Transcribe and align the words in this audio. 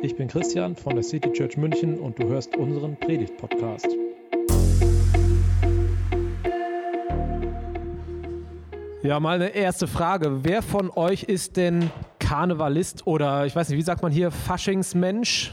Ich 0.00 0.14
bin 0.14 0.28
Christian 0.28 0.76
von 0.76 0.94
der 0.94 1.02
City 1.02 1.32
Church 1.32 1.56
München 1.56 1.98
und 1.98 2.20
du 2.20 2.28
hörst 2.28 2.56
unseren 2.56 2.96
Predigt-Podcast. 2.96 3.88
Ja, 9.02 9.18
mal 9.18 9.34
eine 9.34 9.48
erste 9.48 9.88
Frage. 9.88 10.44
Wer 10.44 10.62
von 10.62 10.90
euch 10.90 11.24
ist 11.24 11.56
denn 11.56 11.90
Karnevalist 12.20 13.08
oder 13.08 13.44
ich 13.46 13.56
weiß 13.56 13.70
nicht, 13.70 13.78
wie 13.78 13.82
sagt 13.82 14.02
man 14.02 14.12
hier, 14.12 14.30
Faschingsmensch? 14.30 15.52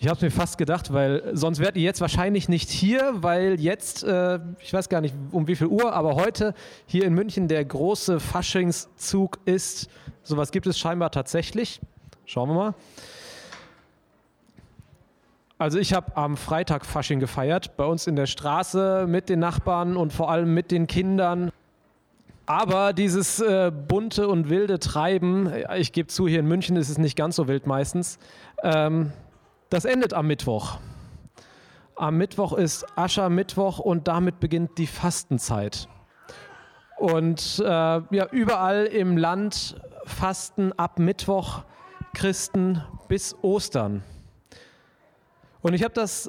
Ich 0.00 0.08
habe 0.08 0.16
es 0.16 0.22
mir 0.22 0.30
fast 0.32 0.58
gedacht, 0.58 0.92
weil 0.92 1.22
sonst 1.34 1.60
wärt 1.60 1.76
ihr 1.76 1.82
jetzt 1.82 2.00
wahrscheinlich 2.00 2.48
nicht 2.48 2.68
hier, 2.68 3.14
weil 3.16 3.60
jetzt, 3.60 4.02
äh, 4.02 4.40
ich 4.58 4.72
weiß 4.72 4.88
gar 4.88 5.00
nicht 5.00 5.14
um 5.30 5.46
wie 5.46 5.54
viel 5.54 5.68
Uhr, 5.68 5.92
aber 5.92 6.16
heute 6.16 6.54
hier 6.86 7.04
in 7.04 7.14
München 7.14 7.46
der 7.46 7.64
große 7.64 8.18
Faschingszug 8.18 9.38
ist. 9.44 9.88
Sowas 10.24 10.50
gibt 10.50 10.66
es 10.66 10.78
scheinbar 10.78 11.12
tatsächlich. 11.12 11.80
Schauen 12.28 12.50
wir 12.50 12.54
mal. 12.54 12.74
Also 15.56 15.78
ich 15.78 15.94
habe 15.94 16.14
am 16.14 16.36
Freitag 16.36 16.84
Fasching 16.84 17.20
gefeiert, 17.20 17.78
bei 17.78 17.86
uns 17.86 18.06
in 18.06 18.16
der 18.16 18.26
Straße 18.26 19.06
mit 19.08 19.30
den 19.30 19.38
Nachbarn 19.38 19.96
und 19.96 20.12
vor 20.12 20.30
allem 20.30 20.52
mit 20.52 20.70
den 20.70 20.86
Kindern. 20.86 21.50
Aber 22.44 22.92
dieses 22.92 23.40
äh, 23.40 23.72
bunte 23.72 24.28
und 24.28 24.50
wilde 24.50 24.78
Treiben, 24.78 25.50
ich 25.78 25.92
gebe 25.92 26.08
zu, 26.08 26.28
hier 26.28 26.40
in 26.40 26.46
München 26.46 26.76
ist 26.76 26.90
es 26.90 26.98
nicht 26.98 27.16
ganz 27.16 27.34
so 27.34 27.48
wild 27.48 27.66
meistens, 27.66 28.18
ähm, 28.62 29.10
das 29.70 29.86
endet 29.86 30.12
am 30.12 30.26
Mittwoch. 30.26 30.80
Am 31.96 32.18
Mittwoch 32.18 32.52
ist 32.52 32.84
Aschermittwoch 32.94 33.78
und 33.78 34.06
damit 34.06 34.38
beginnt 34.38 34.76
die 34.76 34.86
Fastenzeit. 34.86 35.88
Und 36.98 37.58
äh, 37.60 37.64
ja, 37.64 38.26
überall 38.32 38.84
im 38.84 39.16
Land 39.16 39.80
fasten 40.04 40.74
ab 40.74 40.98
Mittwoch 40.98 41.64
Christen 42.18 42.82
bis 43.06 43.36
Ostern. 43.42 44.02
Und 45.62 45.74
ich 45.74 45.84
habe 45.84 45.94
das 45.94 46.28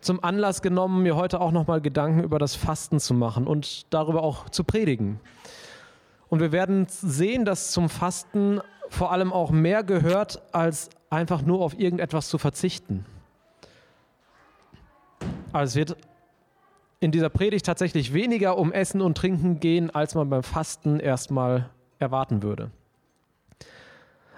zum 0.00 0.22
Anlass 0.22 0.62
genommen, 0.62 1.02
mir 1.02 1.16
heute 1.16 1.40
auch 1.40 1.50
nochmal 1.50 1.80
Gedanken 1.80 2.22
über 2.22 2.38
das 2.38 2.54
Fasten 2.54 3.00
zu 3.00 3.12
machen 3.12 3.48
und 3.48 3.92
darüber 3.92 4.22
auch 4.22 4.50
zu 4.50 4.62
predigen. 4.62 5.18
Und 6.28 6.38
wir 6.38 6.52
werden 6.52 6.86
sehen, 6.88 7.44
dass 7.44 7.72
zum 7.72 7.88
Fasten 7.88 8.60
vor 8.88 9.10
allem 9.10 9.32
auch 9.32 9.50
mehr 9.50 9.82
gehört, 9.82 10.42
als 10.54 10.90
einfach 11.10 11.42
nur 11.42 11.60
auf 11.60 11.76
irgendetwas 11.76 12.28
zu 12.28 12.38
verzichten. 12.38 13.04
Also 15.52 15.72
es 15.72 15.74
wird 15.74 15.96
in 17.00 17.10
dieser 17.10 17.30
Predigt 17.30 17.66
tatsächlich 17.66 18.14
weniger 18.14 18.56
um 18.56 18.70
Essen 18.70 19.00
und 19.00 19.18
Trinken 19.18 19.58
gehen, 19.58 19.90
als 19.90 20.14
man 20.14 20.30
beim 20.30 20.44
Fasten 20.44 21.00
erstmal 21.00 21.68
erwarten 21.98 22.44
würde. 22.44 22.70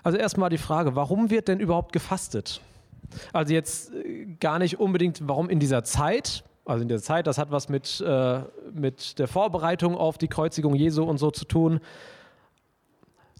Also 0.03 0.19
erstmal 0.19 0.51
die 0.51 0.59
Frage, 0.59 0.95
warum 0.95 1.31
wird 1.31 1.49
denn 1.49 1.61
überhaupt 1.61 1.93
gefastet? 1.93 2.61
Also 3.33 3.53
jetzt 3.55 3.95
äh, 3.95 4.27
gar 4.41 4.59
nicht 4.59 4.79
unbedingt, 4.79 5.27
warum 5.27 5.49
in 5.49 5.61
dieser 5.61 5.85
Zeit, 5.85 6.45
also 6.65 6.83
in 6.83 6.89
der 6.89 7.01
Zeit, 7.01 7.27
das 7.27 7.39
hat 7.39 7.51
was 7.51 7.69
mit, 7.69 8.01
äh, 8.01 8.41
mit 8.73 9.19
der 9.19 9.29
Vorbereitung 9.29 9.97
auf 9.97 10.19
die 10.19 10.29
Kreuzigung 10.29 10.75
Jesu 10.75 11.05
und 11.05 11.19
so 11.19 11.31
zu 11.31 11.45
tun, 11.45 11.81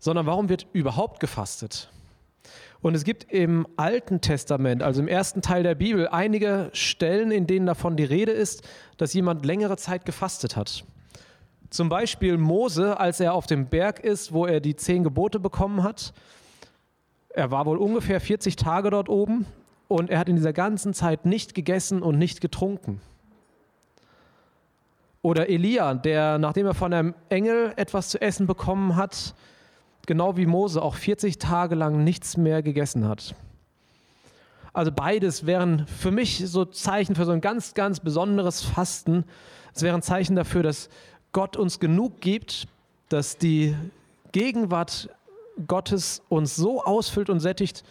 sondern 0.01 0.27
warum 0.27 0.49
wird 0.49 0.67
überhaupt 0.73 1.21
gefastet? 1.21 1.91
Und 2.81 2.95
es 2.95 3.03
gibt 3.03 3.33
im 3.33 3.67
Alten 3.77 4.21
Testament, 4.21 4.83
also 4.83 5.01
im 5.01 5.09
ersten 5.09 5.43
Teil 5.43 5.65
der 5.65 5.75
Bibel, 5.75 6.09
einige 6.09 6.71
Stellen, 6.73 7.33
in 7.33 7.47
denen 7.47 7.67
davon 7.67 7.97
die 7.97 8.05
Rede 8.05 8.31
ist, 8.31 8.63
dass 8.97 9.13
jemand 9.15 9.45
längere 9.45 9.77
Zeit 9.77 10.07
gefastet 10.07 10.57
hat. 10.57 10.85
Zum 11.71 11.89
Beispiel 11.89 12.39
Mose, 12.39 12.99
als 12.99 13.21
er 13.21 13.35
auf 13.35 13.47
dem 13.47 13.67
Berg 13.67 14.01
ist, 14.01 14.33
wo 14.33 14.47
er 14.47 14.61
die 14.61 14.77
zehn 14.77 15.03
Gebote 15.03 15.41
bekommen 15.41 15.83
hat. 15.83 16.15
Er 17.39 17.53
war 17.53 17.67
wohl 17.67 17.77
ungefähr 17.77 18.21
40 18.21 18.57
Tage 18.57 18.91
dort 18.91 19.09
oben 19.09 19.47
und 19.87 20.11
er 20.11 20.19
hat 20.19 20.29
in 20.29 20.35
dieser 20.35 20.53
ganzen 20.53 20.93
Zeit 20.93 21.25
nicht 21.25 21.55
gegessen 21.55 22.03
und 22.03 22.19
nicht 22.19 22.41
getrunken. 22.41 23.01
Oder 25.23 25.49
Elia, 25.49 25.95
der, 25.95 26.39
nachdem 26.39 26.67
er 26.67 26.75
von 26.75 26.93
einem 26.93 27.15
Engel 27.29 27.75
etwas 27.77 28.09
zu 28.09 28.21
essen 28.21 28.49
bekommen 28.49 28.97
hat, 28.97 29.37
genau 30.05 30.37
wie 30.37 30.47
Mose 30.47 30.83
auch 30.83 30.97
40 30.97 31.39
Tage 31.39 31.77
lang 31.77 32.03
nichts 32.03 32.37
mehr 32.37 32.61
gegessen 32.61 33.07
hat. 33.07 33.37
Also 34.73 34.91
beides 34.91 35.47
wären 35.47 35.87
für 35.87 36.11
mich 36.11 36.43
so 36.45 36.65
Zeichen 36.65 37.15
für 37.15 37.25
so 37.25 37.31
ein 37.31 37.41
ganz, 37.41 37.75
ganz 37.75 38.01
besonderes 38.01 38.63
Fasten. 38.63 39.23
Es 39.73 39.83
wären 39.83 40.03
Zeichen 40.03 40.35
dafür, 40.35 40.65
dass 40.65 40.89
Gott 41.31 41.57
uns 41.57 41.79
genug 41.79 42.21
gibt, 42.21 42.67
dass 43.09 43.39
die 43.39 43.77
Gegenwart 44.33 45.09
Gottes 45.67 46.23
uns 46.29 46.57
so 46.57 46.83
ausfüllt 46.83 47.31
und 47.31 47.41
sättigt, 47.41 47.85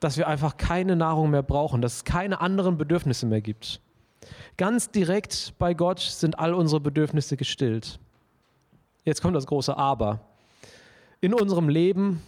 dass 0.00 0.16
wir 0.16 0.26
einfach 0.26 0.56
keine 0.56 0.96
Nahrung 0.96 1.30
mehr 1.30 1.42
brauchen, 1.42 1.82
dass 1.82 1.96
es 1.96 2.04
keine 2.04 2.40
anderen 2.40 2.76
Bedürfnisse 2.76 3.26
mehr 3.26 3.40
gibt. 3.40 3.80
Ganz 4.56 4.90
direkt 4.90 5.54
bei 5.58 5.74
Gott 5.74 6.00
sind 6.00 6.38
all 6.38 6.54
unsere 6.54 6.80
Bedürfnisse 6.80 7.36
gestillt. 7.36 7.98
Jetzt 9.04 9.22
kommt 9.22 9.36
das 9.36 9.46
große 9.46 9.76
Aber 9.76 10.20
in 11.20 11.34
unserem 11.34 11.68
Leben 11.68 12.22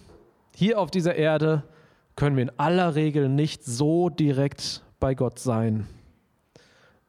hier 0.54 0.78
auf 0.78 0.90
dieser 0.90 1.16
Erde 1.16 1.64
können 2.16 2.36
wir 2.36 2.44
in 2.44 2.58
aller 2.58 2.94
Regel 2.94 3.28
nicht 3.28 3.64
so 3.64 4.08
direkt 4.08 4.82
bei 5.00 5.14
Gott 5.14 5.38
sein. 5.38 5.86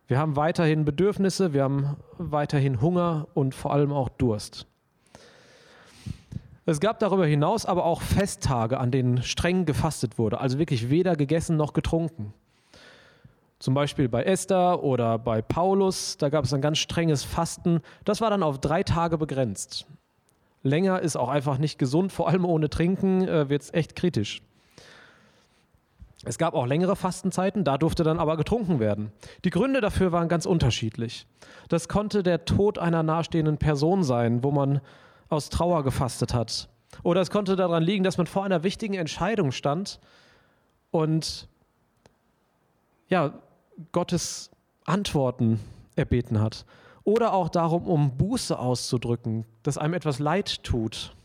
Wir 0.08 0.20
haben 0.20 0.36
weiterhin 0.36 0.86
Bedürfnisse, 0.86 1.54
wir 1.54 1.64
haben 1.64 1.98
weiterhin 2.18 2.82
Hunger 2.82 3.28
und 3.34 3.56
vor 3.56 3.72
allem 3.72 3.92
auch 3.92 4.10
Durst. 4.10 4.68
Es 6.66 6.80
gab 6.80 7.00
darüber 7.00 7.26
hinaus 7.26 7.66
aber 7.66 7.86
auch 7.86 8.02
Festtage, 8.02 8.80
an 8.80 8.92
denen 8.92 9.22
streng 9.22 9.66
gefastet 9.66 10.18
wurde, 10.18 10.40
also 10.40 10.58
wirklich 10.58 10.90
weder 10.90 11.16
gegessen 11.16 11.58
noch 11.58 11.74
getrunken. 11.74 12.34
Zum 13.60 13.74
Beispiel 13.74 14.10
bei 14.10 14.24
Esther 14.24 14.84
oder 14.84 15.18
bei 15.18 15.42
Paulus, 15.42 16.18
da 16.18 16.30
gab 16.30 16.46
es 16.46 16.54
ein 16.54 16.62
ganz 16.62 16.78
strenges 16.78 17.24
Fasten. 17.24 17.82
Das 18.04 18.20
war 18.20 18.30
dann 18.30 18.44
auf 18.44 18.60
drei 18.60 18.84
Tage 18.84 19.18
begrenzt 19.18 19.88
länger 20.66 21.00
ist 21.02 21.16
auch 21.16 21.30
einfach 21.30 21.58
nicht 21.58 21.80
gesund, 21.80 22.12
vor 22.12 22.28
allem 22.28 22.44
ohne 22.44 22.70
Trinken 22.70 23.26
äh, 23.26 23.48
wird 23.50 23.62
es 23.62 23.74
echt 23.74 23.96
kritisch. 23.96 24.42
Es 26.28 26.40
gab 26.40 26.56
auch 26.56 26.66
längere 26.66 26.96
Fastenzeiten, 26.96 27.64
da 27.64 27.78
durfte 27.78 28.04
dann 28.04 28.20
aber 28.20 28.36
getrunken 28.36 28.80
werden. 28.80 29.12
Die 29.44 29.52
Gründe 29.52 29.80
dafür 29.80 30.12
waren 30.12 30.28
ganz 30.28 30.48
unterschiedlich. 30.48 31.28
Das 31.70 31.88
konnte 31.88 32.24
der 32.24 32.46
Tod 32.46 32.80
einer 32.80 33.04
nahestehenden 33.04 33.58
Person 33.58 34.04
sein, 34.04 34.44
wo 34.44 34.50
man 34.50 34.82
aus 35.36 35.50
Trauer 35.50 35.84
gefastet 35.84 36.34
hat. 36.34 36.70
Oder 37.04 37.22
es 37.22 37.30
konnte 37.30 37.56
daran 37.56 37.84
liegen, 37.84 38.04
dass 38.04 38.18
man 38.18 38.28
vor 38.28 38.44
einer 38.44 38.64
wichtigen 38.64 38.96
Entscheidung 38.96 39.52
stand 39.52 40.00
und 40.92 41.48
ja, 43.10 43.34
Gottes 43.92 44.50
Antworten 44.86 45.60
erbeten 45.96 46.42
hat 46.42 46.66
oder 47.04 47.34
auch 47.34 47.50
darum, 47.50 47.88
um 47.88 48.18
Buße 48.18 48.58
auszudrücken, 48.58 49.46
dass 49.64 49.78
einem 49.78 49.94
etwas 49.94 50.20
leid 50.20 50.64
tut. 50.64 51.16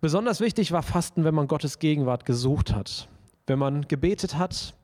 Besonders 0.00 0.40
wichtig 0.40 0.72
war 0.72 0.82
Fasten, 0.82 1.24
wenn 1.24 1.34
man 1.34 1.46
Gottes 1.46 1.78
Gegenwart 1.78 2.24
gesucht 2.24 2.74
hat, 2.74 3.08
wenn 3.46 3.58
man 3.58 3.86
gebetet 3.86 4.36
hat 4.36 4.74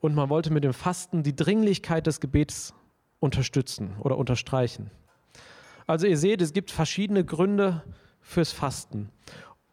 und 0.00 0.14
man 0.14 0.28
wollte 0.28 0.52
mit 0.52 0.64
dem 0.64 0.74
Fasten 0.74 1.22
die 1.22 1.34
Dringlichkeit 1.34 2.06
des 2.06 2.20
Gebets 2.20 2.74
unterstützen 3.20 3.96
oder 4.00 4.18
unterstreichen. 4.18 4.90
Also 5.86 6.06
ihr 6.06 6.16
seht, 6.16 6.40
es 6.40 6.52
gibt 6.52 6.70
verschiedene 6.70 7.24
Gründe 7.24 7.82
fürs 8.20 8.52
Fasten. 8.52 9.10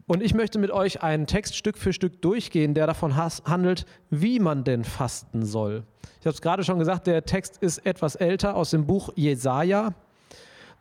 Und 0.08 0.22
ich 0.22 0.34
möchte 0.34 0.60
mit 0.60 0.72
euch 0.72 1.04
einen 1.04 1.26
Text 1.26 1.56
Stück 1.56 1.78
für 1.78 1.94
Stück 1.94 2.22
durchgehen, 2.22 2.74
der 2.74 2.86
davon 2.86 3.16
handelt, 3.16 3.86
wie 4.10 4.40
man 4.40 4.64
denn 4.66 4.84
fasten 4.84 5.46
soll. 5.46 5.84
Ich 6.20 6.26
habe 6.26 6.34
es 6.34 6.42
gerade 6.42 6.64
schon 6.64 6.80
gesagt, 6.80 7.08
der 7.08 7.24
Text 7.24 7.58
ist 7.58 7.86
etwas 7.86 8.16
älter 8.16 8.56
aus 8.56 8.72
dem 8.72 8.86
Buch 8.86 9.12
Jesaja. 9.16 9.94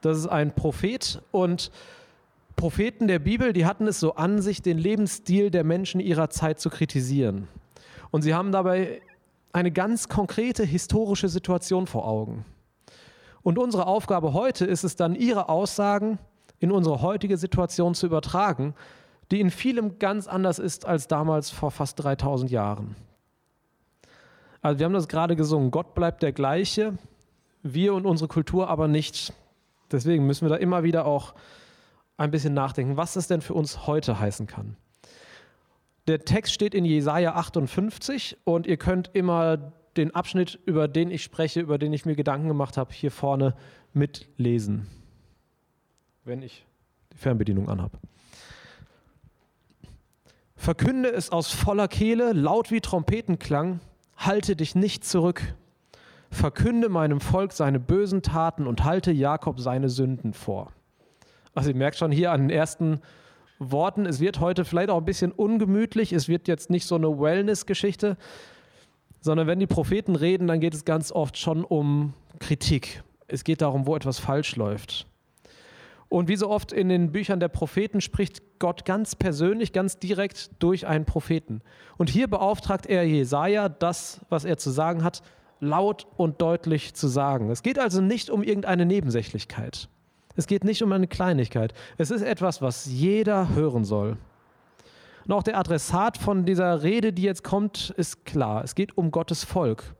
Das 0.00 0.18
ist 0.18 0.26
ein 0.26 0.54
Prophet 0.54 1.22
und 1.30 1.70
Propheten 2.56 3.06
der 3.06 3.20
Bibel, 3.20 3.52
die 3.52 3.66
hatten 3.66 3.86
es 3.86 4.00
so 4.00 4.16
an 4.16 4.42
sich, 4.42 4.62
den 4.62 4.78
Lebensstil 4.78 5.50
der 5.50 5.64
Menschen 5.64 6.00
ihrer 6.00 6.28
Zeit 6.28 6.60
zu 6.60 6.68
kritisieren. 6.68 7.48
Und 8.10 8.22
sie 8.22 8.34
haben 8.34 8.52
dabei 8.52 9.00
eine 9.52 9.70
ganz 9.70 10.08
konkrete 10.08 10.64
historische 10.64 11.28
Situation 11.28 11.86
vor 11.86 12.06
Augen. 12.06 12.44
Und 13.42 13.58
unsere 13.58 13.86
Aufgabe 13.86 14.32
heute 14.32 14.64
ist 14.64 14.84
es 14.84 14.96
dann, 14.96 15.14
ihre 15.14 15.48
Aussagen 15.48 16.18
in 16.58 16.70
unsere 16.70 17.00
heutige 17.00 17.36
Situation 17.36 17.94
zu 17.94 18.06
übertragen, 18.06 18.74
die 19.30 19.40
in 19.40 19.50
vielem 19.50 19.98
ganz 19.98 20.26
anders 20.26 20.58
ist 20.58 20.84
als 20.84 21.08
damals 21.08 21.50
vor 21.50 21.70
fast 21.70 22.02
3000 22.02 22.50
Jahren. 22.50 22.96
Also 24.60 24.78
wir 24.78 24.86
haben 24.86 24.92
das 24.92 25.08
gerade 25.08 25.36
gesungen, 25.36 25.70
Gott 25.70 25.94
bleibt 25.94 26.22
der 26.22 26.32
gleiche, 26.32 26.98
wir 27.62 27.94
und 27.94 28.04
unsere 28.04 28.28
Kultur 28.28 28.68
aber 28.68 28.88
nicht. 28.88 29.32
Deswegen 29.90 30.26
müssen 30.26 30.44
wir 30.44 30.50
da 30.50 30.56
immer 30.56 30.82
wieder 30.82 31.06
auch 31.06 31.34
ein 32.16 32.30
bisschen 32.30 32.52
nachdenken, 32.52 32.96
was 32.96 33.16
es 33.16 33.26
denn 33.26 33.40
für 33.40 33.54
uns 33.54 33.86
heute 33.86 34.20
heißen 34.20 34.46
kann. 34.46 34.76
Der 36.06 36.24
Text 36.24 36.52
steht 36.52 36.74
in 36.74 36.84
Jesaja 36.84 37.34
58 37.34 38.38
und 38.44 38.66
ihr 38.66 38.76
könnt 38.76 39.10
immer 39.14 39.72
den 39.96 40.14
Abschnitt, 40.14 40.58
über 40.66 40.88
den 40.88 41.10
ich 41.10 41.22
spreche, 41.22 41.60
über 41.60 41.78
den 41.78 41.92
ich 41.92 42.06
mir 42.06 42.14
Gedanken 42.14 42.48
gemacht 42.48 42.76
habe, 42.76 42.92
hier 42.92 43.10
vorne 43.10 43.54
mitlesen, 43.92 44.86
wenn 46.24 46.42
ich 46.42 46.64
die 47.12 47.18
Fernbedienung 47.18 47.68
anhabe. 47.68 47.98
Verkünde 50.56 51.10
es 51.10 51.30
aus 51.30 51.50
voller 51.50 51.88
Kehle, 51.88 52.32
laut 52.32 52.70
wie 52.70 52.80
Trompetenklang, 52.80 53.80
halte 54.16 54.56
dich 54.56 54.74
nicht 54.74 55.04
zurück. 55.04 55.42
Verkünde 56.30 56.88
meinem 56.88 57.20
Volk 57.20 57.52
seine 57.52 57.80
bösen 57.80 58.22
Taten 58.22 58.66
und 58.66 58.84
halte 58.84 59.10
Jakob 59.10 59.58
seine 59.58 59.88
Sünden 59.88 60.32
vor. 60.32 60.72
Also 61.54 61.70
ihr 61.70 61.76
merkt 61.76 61.96
schon 61.96 62.12
hier 62.12 62.30
an 62.30 62.42
den 62.42 62.50
ersten 62.50 63.00
Worten, 63.58 64.06
es 64.06 64.20
wird 64.20 64.40
heute 64.40 64.64
vielleicht 64.64 64.90
auch 64.90 64.98
ein 64.98 65.04
bisschen 65.04 65.32
ungemütlich, 65.32 66.12
es 66.12 66.28
wird 66.28 66.46
jetzt 66.46 66.70
nicht 66.70 66.86
so 66.86 66.94
eine 66.94 67.20
Wellness-Geschichte, 67.20 68.16
sondern 69.20 69.46
wenn 69.46 69.58
die 69.58 69.66
Propheten 69.66 70.16
reden, 70.16 70.46
dann 70.46 70.60
geht 70.60 70.74
es 70.74 70.84
ganz 70.84 71.12
oft 71.12 71.36
schon 71.36 71.64
um 71.64 72.14
Kritik. 72.38 73.02
Es 73.28 73.44
geht 73.44 73.62
darum, 73.62 73.86
wo 73.86 73.94
etwas 73.96 74.18
falsch 74.18 74.56
läuft. 74.56 75.06
Und 76.08 76.28
wie 76.28 76.36
so 76.36 76.50
oft 76.50 76.72
in 76.72 76.88
den 76.88 77.12
Büchern 77.12 77.38
der 77.38 77.48
Propheten 77.48 78.00
spricht 78.00 78.42
Gott 78.58 78.84
ganz 78.84 79.14
persönlich, 79.14 79.72
ganz 79.72 79.98
direkt 79.98 80.50
durch 80.58 80.86
einen 80.86 81.04
Propheten. 81.04 81.62
Und 81.98 82.10
hier 82.10 82.26
beauftragt 82.26 82.86
er 82.86 83.04
Jesaja, 83.04 83.68
das, 83.68 84.20
was 84.28 84.44
er 84.44 84.58
zu 84.58 84.70
sagen 84.70 85.04
hat, 85.04 85.22
laut 85.60 86.08
und 86.16 86.40
deutlich 86.40 86.94
zu 86.94 87.06
sagen. 87.06 87.50
Es 87.50 87.62
geht 87.62 87.78
also 87.78 88.00
nicht 88.00 88.28
um 88.28 88.42
irgendeine 88.42 88.86
Nebensächlichkeit. 88.86 89.88
Es 90.34 90.48
geht 90.48 90.64
nicht 90.64 90.82
um 90.82 90.90
eine 90.90 91.06
Kleinigkeit. 91.06 91.74
Es 91.96 92.10
ist 92.10 92.22
etwas, 92.22 92.60
was 92.60 92.86
jeder 92.86 93.54
hören 93.54 93.84
soll. 93.84 94.16
Und 95.26 95.32
auch 95.32 95.42
der 95.42 95.58
Adressat 95.58 96.16
von 96.16 96.44
dieser 96.44 96.82
Rede, 96.82 97.12
die 97.12 97.22
jetzt 97.22 97.44
kommt, 97.44 97.90
ist 97.96 98.24
klar. 98.24 98.64
Es 98.64 98.74
geht 98.74 98.96
um 98.96 99.10
Gottes 99.10 99.44
Volk. 99.44 99.94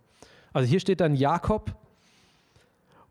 Also 0.53 0.69
hier 0.69 0.81
steht 0.81 1.01
dann 1.01 1.15
Jakob. 1.15 1.75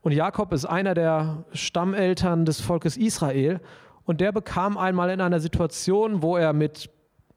Und 0.02 0.12
Jakob 0.12 0.52
ist 0.52 0.64
einer 0.64 0.94
der 0.94 1.44
Stammeltern 1.52 2.44
des 2.44 2.60
Volkes 2.60 2.96
Israel. 2.96 3.60
Und 4.04 4.20
der 4.20 4.32
bekam 4.32 4.76
einmal 4.76 5.10
in 5.10 5.20
einer 5.20 5.40
Situation, 5.40 6.22
wo 6.22 6.36
er 6.36 6.52
mit 6.52 6.90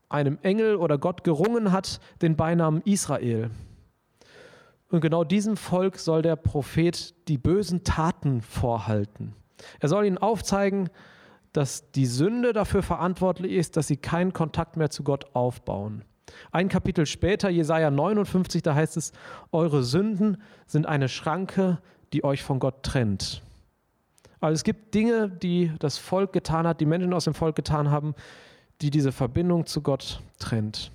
einem 0.09 0.37
Engel 0.41 0.75
oder 0.75 0.97
Gott 0.97 1.23
gerungen 1.23 1.71
hat, 1.71 1.99
den 2.21 2.35
Beinamen 2.35 2.81
Israel. 2.81 3.49
Und 4.89 5.01
genau 5.01 5.23
diesem 5.23 5.57
Volk 5.57 5.97
soll 5.97 6.21
der 6.21 6.35
Prophet 6.35 7.15
die 7.27 7.39
bösen 7.39 7.83
Taten 7.83 8.41
vorhalten. 8.41 9.33
Er 9.79 9.89
soll 9.89 10.05
ihnen 10.05 10.19
aufzeigen, 10.19 10.89
dass 11.53 11.91
die 11.91 12.07
Sünde 12.07 12.51
dafür 12.51 12.83
verantwortlich 12.83 13.53
ist, 13.53 13.77
dass 13.77 13.87
sie 13.87 13.97
keinen 13.97 14.33
Kontakt 14.33 14.75
mehr 14.75 14.89
zu 14.89 15.03
Gott 15.03 15.27
aufbauen. 15.33 16.03
Ein 16.51 16.67
Kapitel 16.67 17.05
später, 17.05 17.49
Jesaja 17.49 17.91
59, 17.91 18.61
da 18.63 18.75
heißt 18.75 18.97
es: 18.97 19.11
Eure 19.51 19.83
Sünden 19.83 20.41
sind 20.65 20.87
eine 20.87 21.07
Schranke, 21.09 21.79
die 22.11 22.23
euch 22.23 22.43
von 22.43 22.59
Gott 22.59 22.83
trennt. 22.83 23.41
Also 24.39 24.55
es 24.55 24.63
gibt 24.63 24.93
Dinge, 24.93 25.29
die 25.29 25.71
das 25.79 25.97
Volk 25.97 26.33
getan 26.33 26.67
hat, 26.67 26.81
die 26.81 26.85
Menschen 26.85 27.13
aus 27.13 27.25
dem 27.25 27.33
Volk 27.33 27.55
getan 27.55 27.91
haben, 27.91 28.13
die 28.81 28.89
diese 28.89 29.11
Verbindung 29.11 29.65
zu 29.65 29.81
Gott 29.81 30.21
trennt. 30.39 30.91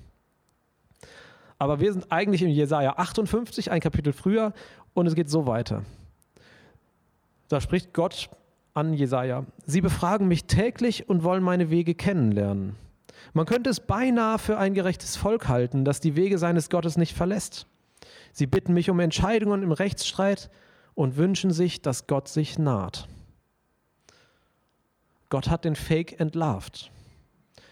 Aber 1.58 1.80
wir 1.80 1.92
sind 1.92 2.12
eigentlich 2.12 2.42
in 2.42 2.50
Jesaja 2.50 2.94
58, 2.98 3.70
ein 3.70 3.80
Kapitel 3.80 4.12
früher, 4.12 4.52
und 4.94 5.06
es 5.06 5.14
geht 5.14 5.30
so 5.30 5.46
weiter. 5.46 5.82
Da 7.48 7.60
spricht 7.60 7.94
Gott 7.94 8.28
an 8.78 8.94
Jesaja: 8.94 9.44
Sie 9.66 9.80
befragen 9.80 10.28
mich 10.28 10.44
täglich 10.44 11.08
und 11.08 11.22
wollen 11.24 11.42
meine 11.42 11.70
Wege 11.70 11.94
kennenlernen. 11.94 12.76
Man 13.32 13.46
könnte 13.46 13.70
es 13.70 13.80
beinahe 13.80 14.38
für 14.38 14.58
ein 14.58 14.74
gerechtes 14.74 15.16
Volk 15.16 15.48
halten, 15.48 15.84
das 15.84 16.00
die 16.00 16.16
Wege 16.16 16.38
seines 16.38 16.70
Gottes 16.70 16.96
nicht 16.96 17.14
verlässt. 17.14 17.66
Sie 18.32 18.46
bitten 18.46 18.72
mich 18.72 18.88
um 18.90 19.00
Entscheidungen 19.00 19.62
im 19.62 19.72
Rechtsstreit 19.72 20.50
und 20.94 21.16
wünschen 21.16 21.50
sich, 21.50 21.82
dass 21.82 22.06
Gott 22.06 22.28
sich 22.28 22.58
naht. 22.58 23.08
Gott 25.28 25.50
hat 25.50 25.64
den 25.64 25.76
Fake 25.76 26.18
entlarvt. 26.20 26.90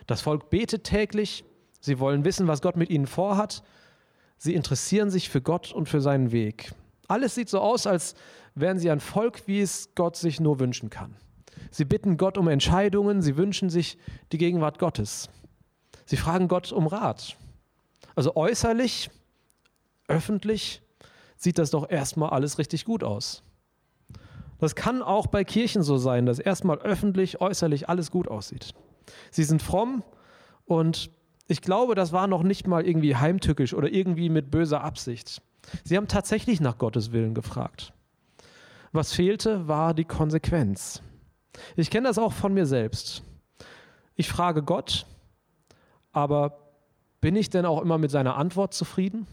Das 0.06 0.20
Volk 0.20 0.50
betet 0.50 0.84
täglich, 0.84 1.44
sie 1.80 1.98
wollen 1.98 2.24
wissen, 2.24 2.46
was 2.46 2.60
Gott 2.60 2.76
mit 2.76 2.90
ihnen 2.90 3.06
vorhat. 3.06 3.62
Sie 4.36 4.54
interessieren 4.54 5.10
sich 5.10 5.30
für 5.30 5.40
Gott 5.40 5.72
und 5.72 5.88
für 5.88 6.00
seinen 6.00 6.32
Weg. 6.32 6.72
Alles 7.08 7.34
sieht 7.34 7.48
so 7.48 7.60
aus, 7.60 7.86
als 7.86 8.14
wären 8.56 8.78
sie 8.78 8.90
ein 8.90 9.00
Volk, 9.00 9.46
wie 9.46 9.60
es 9.60 9.94
Gott 9.94 10.16
sich 10.16 10.40
nur 10.40 10.58
wünschen 10.58 10.90
kann. 10.90 11.14
Sie 11.70 11.84
bitten 11.84 12.16
Gott 12.16 12.38
um 12.38 12.48
Entscheidungen, 12.48 13.22
sie 13.22 13.36
wünschen 13.36 13.70
sich 13.70 13.98
die 14.32 14.38
Gegenwart 14.38 14.78
Gottes. 14.78 15.28
Sie 16.06 16.16
fragen 16.16 16.48
Gott 16.48 16.72
um 16.72 16.86
Rat. 16.86 17.36
Also 18.14 18.34
äußerlich, 18.34 19.10
öffentlich 20.08 20.82
sieht 21.36 21.58
das 21.58 21.70
doch 21.70 21.88
erstmal 21.88 22.30
alles 22.30 22.58
richtig 22.58 22.84
gut 22.84 23.04
aus. 23.04 23.42
Das 24.58 24.74
kann 24.74 25.02
auch 25.02 25.26
bei 25.26 25.44
Kirchen 25.44 25.82
so 25.82 25.98
sein, 25.98 26.24
dass 26.24 26.38
erstmal 26.38 26.78
öffentlich, 26.78 27.40
äußerlich 27.40 27.90
alles 27.90 28.10
gut 28.10 28.26
aussieht. 28.26 28.72
Sie 29.30 29.44
sind 29.44 29.60
fromm 29.60 30.02
und 30.64 31.10
ich 31.46 31.60
glaube, 31.60 31.94
das 31.94 32.12
war 32.12 32.26
noch 32.26 32.42
nicht 32.42 32.66
mal 32.66 32.86
irgendwie 32.86 33.16
heimtückisch 33.16 33.74
oder 33.74 33.88
irgendwie 33.92 34.30
mit 34.30 34.50
böser 34.50 34.82
Absicht. 34.82 35.42
Sie 35.84 35.96
haben 35.96 36.08
tatsächlich 36.08 36.60
nach 36.60 36.78
Gottes 36.78 37.12
Willen 37.12 37.34
gefragt. 37.34 37.92
Was 38.92 39.12
fehlte, 39.12 39.68
war 39.68 39.94
die 39.94 40.04
Konsequenz. 40.04 41.02
Ich 41.74 41.90
kenne 41.90 42.08
das 42.08 42.18
auch 42.18 42.32
von 42.32 42.54
mir 42.54 42.66
selbst. 42.66 43.22
Ich 44.14 44.28
frage 44.28 44.62
Gott, 44.62 45.06
aber 46.12 46.58
bin 47.20 47.36
ich 47.36 47.50
denn 47.50 47.66
auch 47.66 47.82
immer 47.82 47.98
mit 47.98 48.10
seiner 48.10 48.36
Antwort 48.36 48.72
zufrieden? 48.72 49.26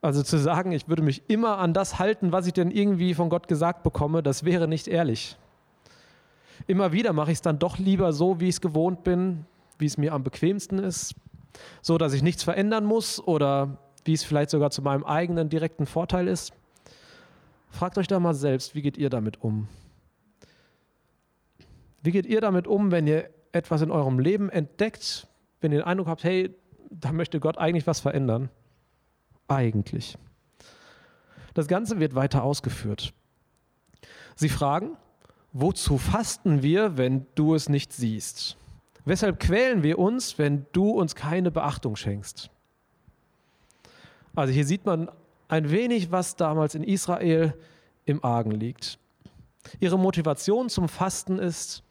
Also 0.00 0.22
zu 0.22 0.38
sagen, 0.38 0.72
ich 0.72 0.88
würde 0.88 1.02
mich 1.02 1.22
immer 1.28 1.58
an 1.58 1.72
das 1.72 1.98
halten, 1.98 2.32
was 2.32 2.46
ich 2.46 2.52
denn 2.52 2.70
irgendwie 2.70 3.14
von 3.14 3.30
Gott 3.30 3.48
gesagt 3.48 3.82
bekomme, 3.82 4.22
das 4.22 4.44
wäre 4.44 4.68
nicht 4.68 4.86
ehrlich. 4.86 5.36
Immer 6.66 6.92
wieder 6.92 7.12
mache 7.12 7.30
ich 7.30 7.38
es 7.38 7.42
dann 7.42 7.58
doch 7.58 7.78
lieber 7.78 8.12
so, 8.12 8.40
wie 8.40 8.48
ich 8.48 8.56
es 8.56 8.60
gewohnt 8.60 9.04
bin, 9.04 9.46
wie 9.78 9.86
es 9.86 9.96
mir 9.96 10.12
am 10.12 10.22
bequemsten 10.22 10.78
ist, 10.78 11.14
so 11.80 11.98
dass 11.98 12.12
ich 12.12 12.22
nichts 12.22 12.42
verändern 12.42 12.84
muss 12.84 13.18
oder 13.18 13.78
wie 14.04 14.12
es 14.12 14.24
vielleicht 14.24 14.50
sogar 14.50 14.70
zu 14.70 14.82
meinem 14.82 15.04
eigenen 15.04 15.48
direkten 15.48 15.86
Vorteil 15.86 16.28
ist. 16.28 16.52
Fragt 17.74 17.98
euch 17.98 18.06
da 18.06 18.20
mal 18.20 18.34
selbst, 18.34 18.76
wie 18.76 18.82
geht 18.82 18.96
ihr 18.96 19.10
damit 19.10 19.42
um? 19.42 19.66
Wie 22.04 22.12
geht 22.12 22.24
ihr 22.24 22.40
damit 22.40 22.68
um, 22.68 22.92
wenn 22.92 23.08
ihr 23.08 23.30
etwas 23.50 23.82
in 23.82 23.90
eurem 23.90 24.20
Leben 24.20 24.48
entdeckt, 24.48 25.26
wenn 25.60 25.72
ihr 25.72 25.80
den 25.80 25.86
Eindruck 25.86 26.06
habt, 26.06 26.22
hey, 26.22 26.54
da 26.90 27.10
möchte 27.10 27.40
Gott 27.40 27.58
eigentlich 27.58 27.88
was 27.88 27.98
verändern? 27.98 28.48
Eigentlich. 29.48 30.16
Das 31.54 31.66
Ganze 31.66 31.98
wird 31.98 32.14
weiter 32.14 32.44
ausgeführt. 32.44 33.12
Sie 34.36 34.48
fragen, 34.48 34.96
wozu 35.52 35.98
fasten 35.98 36.62
wir, 36.62 36.96
wenn 36.96 37.26
du 37.34 37.56
es 37.56 37.68
nicht 37.68 37.92
siehst? 37.92 38.56
Weshalb 39.04 39.40
quälen 39.40 39.82
wir 39.82 39.98
uns, 39.98 40.38
wenn 40.38 40.66
du 40.70 40.90
uns 40.90 41.16
keine 41.16 41.50
Beachtung 41.50 41.96
schenkst? 41.96 42.50
Also 44.36 44.52
hier 44.52 44.64
sieht 44.64 44.86
man 44.86 45.10
ein 45.54 45.70
wenig, 45.70 46.10
was 46.10 46.34
damals 46.34 46.74
in 46.74 46.82
Israel 46.82 47.54
im 48.06 48.24
Argen 48.24 48.50
liegt. 48.50 48.98
Ihre 49.78 49.98
Motivation 49.98 50.68
zum 50.68 50.88
Fasten 50.88 51.38
ist, 51.38 51.84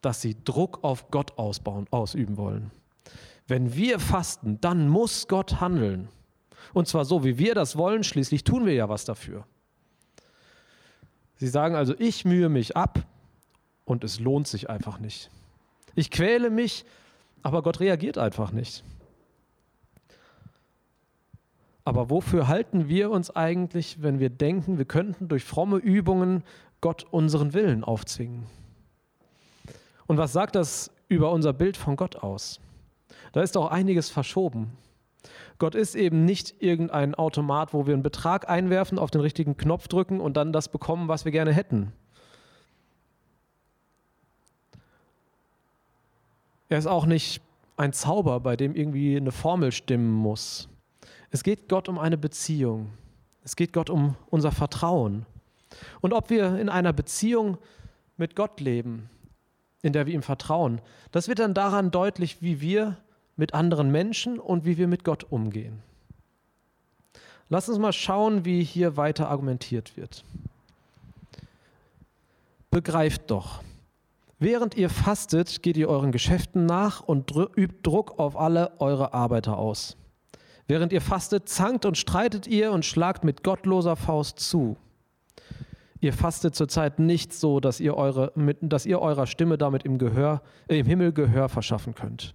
dass 0.00 0.20
sie 0.20 0.36
Druck 0.42 0.82
auf 0.82 1.12
Gott 1.12 1.38
ausbauen, 1.38 1.86
ausüben 1.92 2.36
wollen. 2.36 2.72
Wenn 3.46 3.76
wir 3.76 4.00
fasten, 4.00 4.60
dann 4.60 4.88
muss 4.88 5.28
Gott 5.28 5.60
handeln. 5.60 6.08
Und 6.72 6.88
zwar 6.88 7.04
so, 7.04 7.22
wie 7.22 7.38
wir 7.38 7.54
das 7.54 7.76
wollen, 7.76 8.02
schließlich 8.02 8.42
tun 8.42 8.66
wir 8.66 8.74
ja 8.74 8.88
was 8.88 9.04
dafür. 9.04 9.46
Sie 11.36 11.48
sagen 11.48 11.76
also, 11.76 11.94
ich 11.98 12.24
mühe 12.24 12.48
mich 12.48 12.76
ab 12.76 13.06
und 13.84 14.02
es 14.02 14.18
lohnt 14.18 14.48
sich 14.48 14.68
einfach 14.68 14.98
nicht. 14.98 15.30
Ich 15.94 16.10
quäle 16.10 16.50
mich, 16.50 16.84
aber 17.44 17.62
Gott 17.62 17.78
reagiert 17.78 18.18
einfach 18.18 18.50
nicht. 18.50 18.82
Aber 21.84 22.08
wofür 22.08 22.48
halten 22.48 22.88
wir 22.88 23.10
uns 23.10 23.30
eigentlich, 23.30 24.02
wenn 24.02 24.18
wir 24.18 24.30
denken, 24.30 24.78
wir 24.78 24.86
könnten 24.86 25.28
durch 25.28 25.44
fromme 25.44 25.76
Übungen 25.76 26.42
Gott 26.80 27.06
unseren 27.10 27.52
Willen 27.52 27.84
aufzwingen? 27.84 28.46
Und 30.06 30.16
was 30.16 30.32
sagt 30.32 30.54
das 30.54 30.90
über 31.08 31.30
unser 31.30 31.52
Bild 31.52 31.76
von 31.76 31.96
Gott 31.96 32.16
aus? 32.16 32.60
Da 33.32 33.42
ist 33.42 33.56
auch 33.56 33.70
einiges 33.70 34.10
verschoben. 34.10 34.72
Gott 35.58 35.74
ist 35.74 35.94
eben 35.94 36.24
nicht 36.24 36.62
irgendein 36.62 37.14
Automat, 37.14 37.72
wo 37.72 37.86
wir 37.86 37.94
einen 37.94 38.02
Betrag 38.02 38.48
einwerfen, 38.48 38.98
auf 38.98 39.10
den 39.10 39.20
richtigen 39.20 39.56
Knopf 39.56 39.88
drücken 39.88 40.20
und 40.20 40.36
dann 40.36 40.52
das 40.52 40.68
bekommen, 40.68 41.08
was 41.08 41.24
wir 41.24 41.32
gerne 41.32 41.52
hätten. 41.52 41.92
Er 46.68 46.78
ist 46.78 46.86
auch 46.86 47.06
nicht 47.06 47.40
ein 47.76 47.92
Zauber, 47.92 48.40
bei 48.40 48.56
dem 48.56 48.74
irgendwie 48.74 49.16
eine 49.16 49.32
Formel 49.32 49.70
stimmen 49.70 50.10
muss. 50.10 50.68
Es 51.34 51.42
geht 51.42 51.68
Gott 51.68 51.88
um 51.88 51.98
eine 51.98 52.16
Beziehung. 52.16 52.92
Es 53.42 53.56
geht 53.56 53.72
Gott 53.72 53.90
um 53.90 54.14
unser 54.30 54.52
Vertrauen. 54.52 55.26
Und 56.00 56.12
ob 56.12 56.30
wir 56.30 56.56
in 56.60 56.68
einer 56.68 56.92
Beziehung 56.92 57.58
mit 58.16 58.36
Gott 58.36 58.60
leben, 58.60 59.10
in 59.82 59.92
der 59.92 60.06
wir 60.06 60.14
ihm 60.14 60.22
vertrauen, 60.22 60.80
das 61.10 61.26
wird 61.26 61.40
dann 61.40 61.52
daran 61.52 61.90
deutlich, 61.90 62.40
wie 62.40 62.60
wir 62.60 62.98
mit 63.34 63.52
anderen 63.52 63.90
Menschen 63.90 64.38
und 64.38 64.64
wie 64.64 64.78
wir 64.78 64.86
mit 64.86 65.02
Gott 65.02 65.24
umgehen. 65.24 65.82
Lass 67.48 67.68
uns 67.68 67.80
mal 67.80 67.92
schauen, 67.92 68.44
wie 68.44 68.62
hier 68.62 68.96
weiter 68.96 69.28
argumentiert 69.28 69.96
wird. 69.96 70.24
Begreift 72.70 73.28
doch, 73.32 73.60
Während 74.38 74.76
ihr 74.76 74.90
fastet, 74.90 75.64
geht 75.64 75.76
ihr 75.76 75.88
euren 75.88 76.12
Geschäften 76.12 76.64
nach 76.64 77.00
und 77.00 77.32
übt 77.56 77.78
Druck 77.82 78.20
auf 78.20 78.36
alle 78.36 78.78
eure 78.78 79.14
Arbeiter 79.14 79.58
aus. 79.58 79.96
Während 80.66 80.92
ihr 80.92 81.00
fastet, 81.00 81.48
zankt 81.48 81.84
und 81.84 81.98
streitet 81.98 82.46
ihr 82.46 82.72
und 82.72 82.84
schlagt 82.84 83.24
mit 83.24 83.42
gottloser 83.42 83.96
Faust 83.96 84.40
zu. 84.40 84.76
Ihr 86.00 86.12
fastet 86.12 86.54
zurzeit 86.54 86.98
nicht 86.98 87.32
so, 87.32 87.60
dass 87.60 87.80
ihr, 87.80 87.96
eure, 87.96 88.32
dass 88.60 88.86
ihr 88.86 89.00
eurer 89.00 89.26
Stimme 89.26 89.56
damit 89.58 89.84
im, 89.84 89.98
Gehör, 89.98 90.42
äh, 90.68 90.78
im 90.78 90.86
Himmel 90.86 91.12
Gehör 91.12 91.48
verschaffen 91.48 91.94
könnt. 91.94 92.34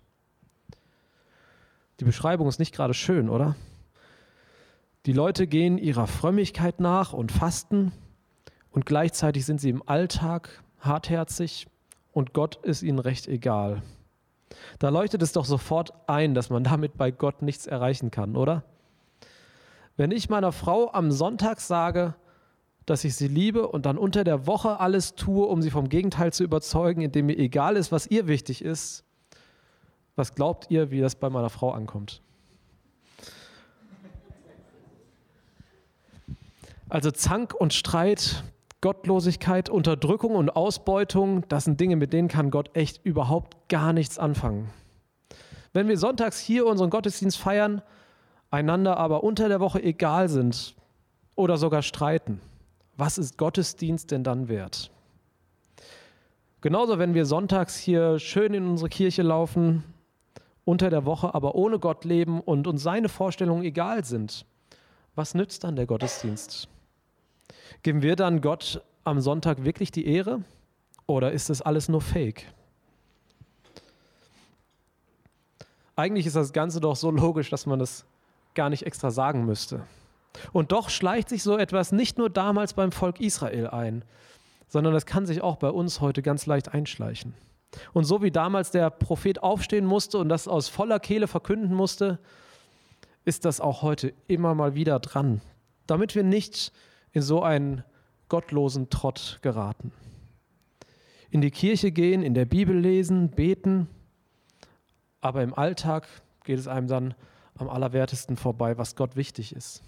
Die 2.00 2.05
Beschreibung 2.05 2.48
ist 2.48 2.59
nicht 2.59 2.74
gerade 2.74 2.93
schön, 2.93 3.29
oder? 3.29 3.55
Die 5.05 5.13
Leute 5.13 5.48
gehen 5.48 5.77
ihrer 5.77 6.07
Frömmigkeit 6.07 6.79
nach 6.79 7.13
und 7.13 7.31
fasten 7.31 7.91
und 8.71 8.86
gleichzeitig 8.86 9.45
sind 9.45 9.59
sie 9.62 9.69
im 9.69 9.88
Alltag 9.88 10.63
hartherzig 10.79 11.67
und 12.12 12.33
Gott 12.33 12.57
ist 12.63 12.83
ihnen 12.83 13.00
recht 13.00 13.27
egal. 13.27 13.81
Da 14.79 14.89
leuchtet 14.89 15.22
es 15.22 15.32
doch 15.32 15.46
sofort 15.46 15.94
ein, 16.08 16.34
dass 16.34 16.50
man 16.50 16.63
damit 16.63 16.98
bei 16.98 17.12
Gott 17.12 17.41
nichts 17.41 17.68
erreichen 17.68 18.12
kann, 18.12 18.36
oder? 18.36 18.63
Wenn 19.98 20.12
ich 20.12 20.29
meiner 20.29 20.51
Frau 20.51 20.91
am 20.94 21.12
Sonntag 21.12 21.60
sage, 21.60 22.15
dass 22.86 23.03
ich 23.03 23.15
sie 23.15 23.27
liebe 23.27 23.68
und 23.68 23.86
dann 23.86 23.98
unter 23.98 24.24
der 24.24 24.48
Woche 24.48 24.79
alles 24.79 25.15
tue, 25.15 25.46
um 25.46 25.62
sie 25.62 25.70
vom 25.70 25.89
Gegenteil 25.89 26.34
zu 26.34 26.44
überzeugen, 26.44 27.01
indem 27.01 27.27
mir 27.27 27.38
egal 27.38 27.75
ist, 27.75 27.91
was 27.91 28.08
ihr 28.08 28.27
wichtig 28.27 28.63
ist, 28.63 29.03
was 30.15 30.34
glaubt 30.34 30.68
ihr, 30.70 30.89
wie 30.89 31.00
das 31.00 31.15
bei 31.15 31.29
meiner 31.29 31.50
Frau 31.50 31.72
ankommt? 31.72 32.22
Also 36.89 37.12
Zank 37.12 37.53
und 37.53 37.74
Streit, 37.74 38.44
Gottlosigkeit, 38.81 39.69
Unterdrückung 39.69 40.36
und 40.36 40.55
Ausbeutung, 40.55 41.43
das 41.50 41.65
sind 41.65 41.81
Dinge, 41.81 41.98
mit 41.98 42.13
denen 42.13 42.29
kann 42.29 42.50
Gott 42.50 42.69
echt 42.75 43.05
überhaupt 43.05 43.67
gar 43.67 43.91
nichts 43.91 44.17
anfangen. 44.17 44.69
Wenn 45.74 45.89
wir 45.89 45.98
sonntags 45.98 46.39
hier 46.39 46.65
unseren 46.65 46.89
Gottesdienst 46.89 47.38
feiern, 47.38 47.81
einander 48.51 48.98
aber 48.98 49.24
unter 49.24 49.50
der 49.50 49.59
Woche 49.59 49.83
egal 49.83 50.29
sind 50.29 50.75
oder 51.36 51.57
sogar 51.57 51.81
streiten, 51.81 52.39
was 52.95 53.17
ist 53.17 53.38
Gottesdienst 53.38 54.12
denn 54.12 54.24
dann 54.24 54.48
wert? 54.48 54.91
Genauso, 56.62 57.00
wenn 57.00 57.13
wir 57.13 57.25
sonntags 57.25 57.77
hier 57.77 58.17
schön 58.19 58.53
in 58.53 58.67
unsere 58.67 58.89
Kirche 58.89 59.24
laufen, 59.24 59.83
unter 60.63 60.89
der 60.89 61.05
Woche 61.05 61.33
aber 61.33 61.55
ohne 61.55 61.79
Gott 61.79 62.05
leben 62.05 62.39
und 62.39 62.65
uns 62.65 62.81
seine 62.81 63.09
Vorstellungen 63.09 63.63
egal 63.63 64.05
sind, 64.05 64.45
was 65.15 65.36
nützt 65.36 65.65
dann 65.65 65.75
der 65.75 65.86
Gottesdienst? 65.86 66.69
Geben 67.81 68.01
wir 68.01 68.15
dann 68.15 68.41
Gott 68.41 68.81
am 69.05 69.21
Sonntag 69.21 69.63
wirklich 69.63 69.91
die 69.91 70.05
Ehre 70.05 70.43
oder 71.07 71.31
ist 71.31 71.50
das 71.50 71.62
alles 71.62 71.88
nur 71.88 72.01
Fake? 72.01 72.45
Eigentlich 75.95 76.25
ist 76.25 76.36
das 76.36 76.53
Ganze 76.53 76.79
doch 76.79 76.95
so 76.95 77.12
logisch, 77.12 77.50
dass 77.50 77.65
man 77.65 77.79
das 77.79 78.05
gar 78.53 78.69
nicht 78.69 78.86
extra 78.86 79.12
sagen 79.12 79.45
müsste. 79.45 79.83
Und 80.53 80.71
doch 80.71 80.89
schleicht 80.89 81.29
sich 81.29 81.43
so 81.43 81.57
etwas 81.57 81.91
nicht 81.91 82.17
nur 82.17 82.29
damals 82.29 82.74
beim 82.74 82.91
Volk 82.91 83.19
Israel 83.19 83.67
ein, 83.67 84.03
sondern 84.67 84.93
das 84.93 85.05
kann 85.05 85.25
sich 85.25 85.41
auch 85.41 85.57
bei 85.57 85.69
uns 85.69 86.01
heute 86.01 86.21
ganz 86.21 86.45
leicht 86.45 86.74
einschleichen. 86.74 87.33
Und 87.93 88.03
so 88.03 88.21
wie 88.21 88.31
damals 88.31 88.71
der 88.71 88.89
Prophet 88.89 89.43
aufstehen 89.43 89.86
musste 89.86 90.17
und 90.17 90.29
das 90.29 90.48
aus 90.48 90.69
voller 90.69 91.00
Kehle 91.00 91.27
verkünden 91.27 91.74
musste, 91.74 92.19
ist 93.25 93.45
das 93.45 93.62
auch 93.62 93.81
heute 93.81 94.13
immer 94.27 94.55
mal 94.55 94.75
wieder 94.75 95.00
dran, 95.00 95.41
damit 95.88 96.15
wir 96.15 96.24
nicht 96.24 96.71
in 97.11 97.21
so 97.21 97.41
einen 97.41 97.83
gottlosen 98.27 98.89
Trott 98.89 99.39
geraten. 99.41 99.91
In 101.31 101.41
die 101.41 101.51
Kirche 101.51 101.91
gehen, 101.91 102.23
in 102.23 102.33
der 102.33 102.45
Bibel 102.45 102.77
lesen, 102.77 103.29
beten, 103.29 103.87
aber 105.21 105.43
im 105.43 105.53
Alltag 105.53 106.07
geht 106.43 106.59
es 106.59 106.67
einem 106.67 106.87
dann 106.87 107.13
am 107.55 107.69
allerwertesten 107.69 108.37
vorbei, 108.37 108.77
was 108.77 108.95
Gott 108.95 109.15
wichtig 109.15 109.55
ist. 109.55 109.83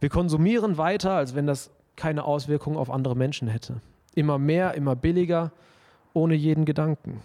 Wir 0.00 0.10
konsumieren 0.10 0.76
weiter, 0.76 1.12
als 1.12 1.34
wenn 1.34 1.46
das 1.46 1.70
keine 1.96 2.24
Auswirkungen 2.24 2.76
auf 2.76 2.90
andere 2.90 3.16
Menschen 3.16 3.48
hätte. 3.48 3.80
Immer 4.14 4.38
mehr, 4.38 4.74
immer 4.74 4.94
billiger, 4.94 5.52
ohne 6.12 6.34
jeden 6.34 6.64
Gedanken. 6.64 7.22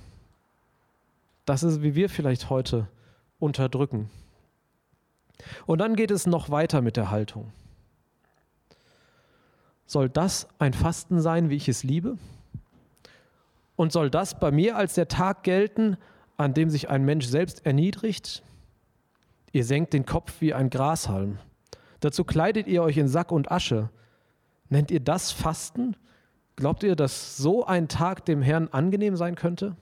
Das 1.45 1.63
ist, 1.63 1.81
wie 1.81 1.95
wir 1.95 2.09
vielleicht 2.09 2.49
heute 2.49 2.87
unterdrücken. 3.39 4.09
Und 5.65 5.79
dann 5.79 5.95
geht 5.95 6.11
es 6.11 6.25
noch 6.25 6.49
weiter 6.49 6.81
mit 6.81 6.97
der 6.97 7.11
Haltung. 7.11 7.51
Soll 9.89 10.08
das 10.08 10.48
ein 10.60 10.74
Fasten 10.74 11.19
sein, 11.19 11.50
wie 11.50 11.55
ich 11.55 11.67
es 11.67 11.81
liebe? 11.81 12.19
Und 13.75 13.91
soll 13.91 14.12
das 14.12 14.39
bei 14.39 14.51
mir 14.51 14.77
als 14.77 14.93
der 14.93 15.08
Tag 15.08 15.41
gelten, 15.41 15.98
an 16.38 16.53
dem 16.53 16.69
sich 16.69 16.91
ein 16.91 17.05
Mensch 17.05 17.25
selbst 17.25 17.65
erniedrigt? 17.65 18.43
Ihr 19.51 19.65
senkt 19.65 19.93
den 19.93 20.05
Kopf 20.05 20.41
wie 20.41 20.53
ein 20.53 20.69
Grashalm. 20.69 21.39
Dazu 22.01 22.24
kleidet 22.24 22.67
ihr 22.67 22.84
euch 22.84 22.98
in 22.98 23.08
Sack 23.08 23.31
und 23.31 23.51
Asche. 23.51 23.89
Nennt 24.69 24.91
ihr 24.91 25.00
das 25.00 25.31
Fasten? 25.31 25.96
Glaubt 26.55 26.84
ihr, 26.84 26.96
dass 26.96 27.38
so 27.38 27.65
ein 27.65 27.88
Tag 27.88 28.25
dem 28.25 28.43
Herrn 28.43 28.67
angenehm 28.67 29.15
sein 29.15 29.34
könnte? 29.34 29.75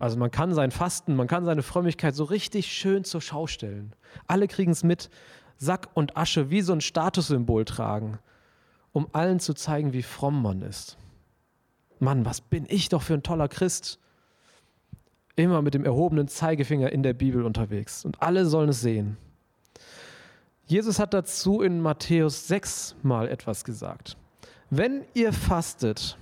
Also 0.00 0.18
man 0.18 0.32
kann 0.32 0.52
sein 0.52 0.72
Fasten, 0.72 1.14
man 1.14 1.28
kann 1.28 1.44
seine 1.44 1.62
Frömmigkeit 1.62 2.16
so 2.16 2.24
richtig 2.24 2.72
schön 2.72 3.04
zur 3.04 3.20
Schau 3.20 3.46
stellen. 3.46 3.92
Alle 4.26 4.48
kriegen 4.48 4.72
es 4.72 4.82
mit, 4.82 5.10
Sack 5.56 5.88
und 5.94 6.16
Asche 6.16 6.50
wie 6.50 6.60
so 6.60 6.72
ein 6.72 6.80
Statussymbol 6.80 7.64
tragen, 7.64 8.18
um 8.92 9.08
allen 9.12 9.40
zu 9.40 9.54
zeigen, 9.54 9.92
wie 9.92 10.02
fromm 10.02 10.42
man 10.42 10.62
ist. 10.62 10.96
Mann, 11.98 12.24
was 12.24 12.40
bin 12.40 12.66
ich 12.68 12.88
doch 12.88 13.02
für 13.02 13.14
ein 13.14 13.22
toller 13.22 13.48
Christ. 13.48 13.98
Immer 15.34 15.62
mit 15.62 15.74
dem 15.74 15.84
erhobenen 15.84 16.28
Zeigefinger 16.28 16.92
in 16.92 17.02
der 17.02 17.14
Bibel 17.14 17.44
unterwegs 17.44 18.04
und 18.04 18.22
alle 18.22 18.46
sollen 18.46 18.70
es 18.70 18.80
sehen. 18.80 19.16
Jesus 20.66 20.98
hat 20.98 21.14
dazu 21.14 21.62
in 21.62 21.80
Matthäus 21.80 22.48
6 22.48 22.96
mal 23.02 23.28
etwas 23.28 23.64
gesagt. 23.64 24.16
Wenn 24.68 25.04
ihr 25.14 25.32
fastet, 25.32 26.18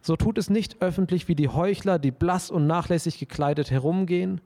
so 0.00 0.16
tut 0.16 0.38
es 0.38 0.50
nicht 0.50 0.82
öffentlich 0.82 1.28
wie 1.28 1.34
die 1.34 1.48
Heuchler, 1.48 1.98
die 1.98 2.10
blass 2.10 2.50
und 2.50 2.66
nachlässig 2.66 3.18
gekleidet 3.18 3.70
herumgehen, 3.70 4.40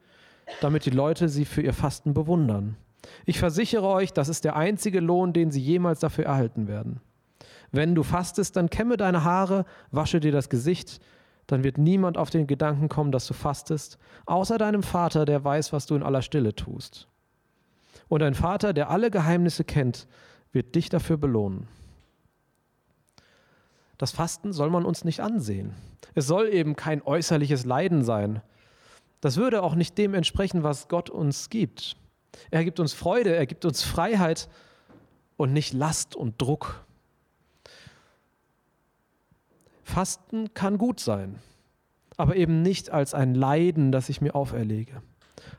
damit 0.61 0.85
die 0.85 0.91
Leute 0.91 1.29
sie 1.29 1.45
für 1.45 1.63
ihr 1.63 1.73
Fasten 1.73 2.13
bewundern. 2.13 2.77
Ich 3.25 3.39
versichere 3.39 3.87
euch, 3.87 4.13
das 4.13 4.29
ist 4.29 4.45
der 4.45 4.57
einzige 4.57 5.01
Lohn, 5.01 5.33
den 5.33 5.51
sie 5.51 5.61
jemals 5.61 6.01
dafür 6.01 6.27
erhalten 6.27 6.69
werden. 6.69 7.01
Wenn 7.71 7.95
du 7.95 8.03
fastest, 8.03 8.57
dann 8.57 8.71
kämme 8.71 8.97
deine 8.97 9.25
Haare, 9.25 9.65
wasche 9.91 10.21
dir 10.21 10.33
das 10.33 10.49
Gesicht, 10.49 11.01
dann 11.47 11.65
wird 11.65 11.79
niemand 11.79 12.19
auf 12.19 12.31
den 12.31 12.47
Gedanken 12.47 12.89
kommen, 12.89 13.13
dass 13.13 13.27
du 13.27 13.35
fastest, 13.35 13.99
außer 14.27 14.59
deinem 14.59 14.83
Vater, 14.83 15.25
der 15.25 15.43
weiß, 15.43 15.73
was 15.73 15.87
du 15.87 15.95
in 15.97 16.03
aller 16.03 16.23
Stille 16.23 16.55
tust. 16.55 17.09
Und 18.09 18.23
ein 18.23 18.35
Vater, 18.35 18.73
der 18.73 18.91
alle 18.91 19.11
Geheimnisse 19.11 19.65
kennt, 19.65 20.07
wird 20.53 20.75
dich 20.75 20.89
dafür 20.89 21.17
belohnen. 21.17 21.67
Das 23.97 24.13
Fasten 24.13 24.53
soll 24.53 24.69
man 24.69 24.85
uns 24.85 25.05
nicht 25.05 25.21
ansehen. 25.21 25.75
Es 26.15 26.27
soll 26.27 26.49
eben 26.49 26.77
kein 26.77 27.03
äußerliches 27.03 27.65
Leiden 27.65 28.05
sein. 28.05 28.43
Das 29.21 29.37
würde 29.37 29.63
auch 29.63 29.75
nicht 29.75 29.97
dem 29.97 30.15
entsprechen, 30.15 30.63
was 30.63 30.89
Gott 30.89 31.09
uns 31.09 31.49
gibt. 31.51 31.97
Er 32.51 32.65
gibt 32.65 32.81
uns 32.81 32.93
Freude, 32.93 33.35
er 33.35 33.47
gibt 33.47 33.65
uns 33.65 33.83
Freiheit 33.83 34.49
und 35.37 35.53
nicht 35.53 35.73
Last 35.73 36.17
und 36.17 36.41
Druck. 36.41 36.85
Fasten 39.83 40.55
kann 40.55 40.79
gut 40.79 41.01
sein, 41.01 41.39
aber 42.17 42.37
eben 42.37 42.63
nicht 42.63 42.91
als 42.91 43.15
ein 43.15 43.35
Leiden, 43.35 43.93
das 43.93 44.09
ich 44.09 44.21
mir 44.21 44.35
auferlege. 44.35 45.03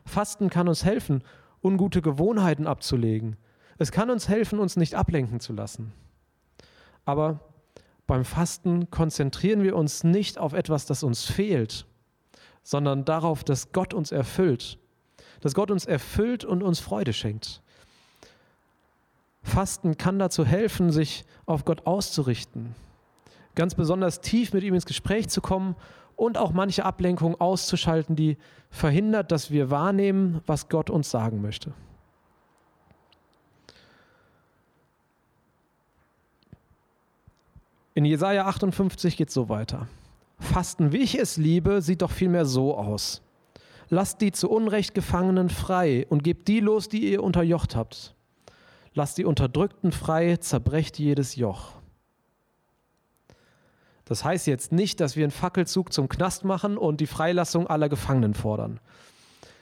Fasten 0.04 0.50
kann 0.50 0.68
uns 0.68 0.84
helfen, 0.84 1.22
ungute 1.62 2.02
Gewohnheiten 2.02 2.66
abzulegen. 2.66 3.36
Es 3.78 3.92
kann 3.92 4.10
uns 4.10 4.28
helfen, 4.28 4.58
uns 4.58 4.76
nicht 4.76 4.94
ablenken 4.94 5.40
zu 5.40 5.52
lassen. 5.52 5.92
Aber 7.04 7.40
beim 8.06 8.24
Fasten 8.24 8.90
konzentrieren 8.90 9.62
wir 9.62 9.76
uns 9.76 10.04
nicht 10.04 10.38
auf 10.38 10.52
etwas, 10.52 10.86
das 10.86 11.02
uns 11.02 11.24
fehlt, 11.24 11.86
sondern 12.62 13.04
darauf, 13.04 13.44
dass 13.44 13.72
Gott 13.72 13.94
uns 13.94 14.12
erfüllt. 14.12 14.78
Dass 15.40 15.54
Gott 15.54 15.70
uns 15.70 15.84
erfüllt 15.84 16.44
und 16.44 16.62
uns 16.62 16.80
Freude 16.80 17.12
schenkt. 17.12 17.60
Fasten 19.42 19.98
kann 19.98 20.18
dazu 20.18 20.44
helfen, 20.44 20.90
sich 20.90 21.24
auf 21.46 21.64
Gott 21.64 21.86
auszurichten, 21.86 22.74
ganz 23.54 23.74
besonders 23.74 24.20
tief 24.20 24.52
mit 24.54 24.64
ihm 24.64 24.74
ins 24.74 24.86
Gespräch 24.86 25.28
zu 25.28 25.42
kommen 25.42 25.76
und 26.16 26.38
auch 26.38 26.52
manche 26.52 26.84
Ablenkung 26.84 27.40
auszuschalten, 27.40 28.16
die 28.16 28.38
verhindert, 28.70 29.30
dass 29.30 29.50
wir 29.50 29.70
wahrnehmen, 29.70 30.40
was 30.46 30.68
Gott 30.68 30.88
uns 30.88 31.10
sagen 31.10 31.42
möchte. 31.42 31.72
In 37.94 38.04
Jesaja 38.04 38.46
58 38.46 39.16
geht 39.16 39.28
es 39.28 39.34
so 39.34 39.48
weiter. 39.48 39.86
Fasten, 40.40 40.92
wie 40.92 40.98
ich 40.98 41.16
es 41.16 41.36
liebe, 41.36 41.80
sieht 41.80 42.02
doch 42.02 42.10
vielmehr 42.10 42.44
so 42.44 42.76
aus. 42.76 43.22
Lasst 43.94 44.20
die 44.22 44.32
zu 44.32 44.50
Unrecht 44.50 44.92
Gefangenen 44.92 45.48
frei 45.48 46.04
und 46.08 46.24
gebt 46.24 46.48
die 46.48 46.58
los, 46.58 46.88
die 46.88 47.12
ihr 47.12 47.22
unterjocht 47.22 47.76
habt. 47.76 48.16
Lasst 48.92 49.18
die 49.18 49.24
Unterdrückten 49.24 49.92
frei, 49.92 50.36
zerbrecht 50.36 50.98
jedes 50.98 51.36
Joch. 51.36 51.74
Das 54.04 54.24
heißt 54.24 54.48
jetzt 54.48 54.72
nicht, 54.72 54.98
dass 54.98 55.14
wir 55.14 55.22
einen 55.22 55.30
Fackelzug 55.30 55.92
zum 55.92 56.08
Knast 56.08 56.44
machen 56.44 56.76
und 56.76 57.00
die 57.00 57.06
Freilassung 57.06 57.68
aller 57.68 57.88
Gefangenen 57.88 58.34
fordern. 58.34 58.80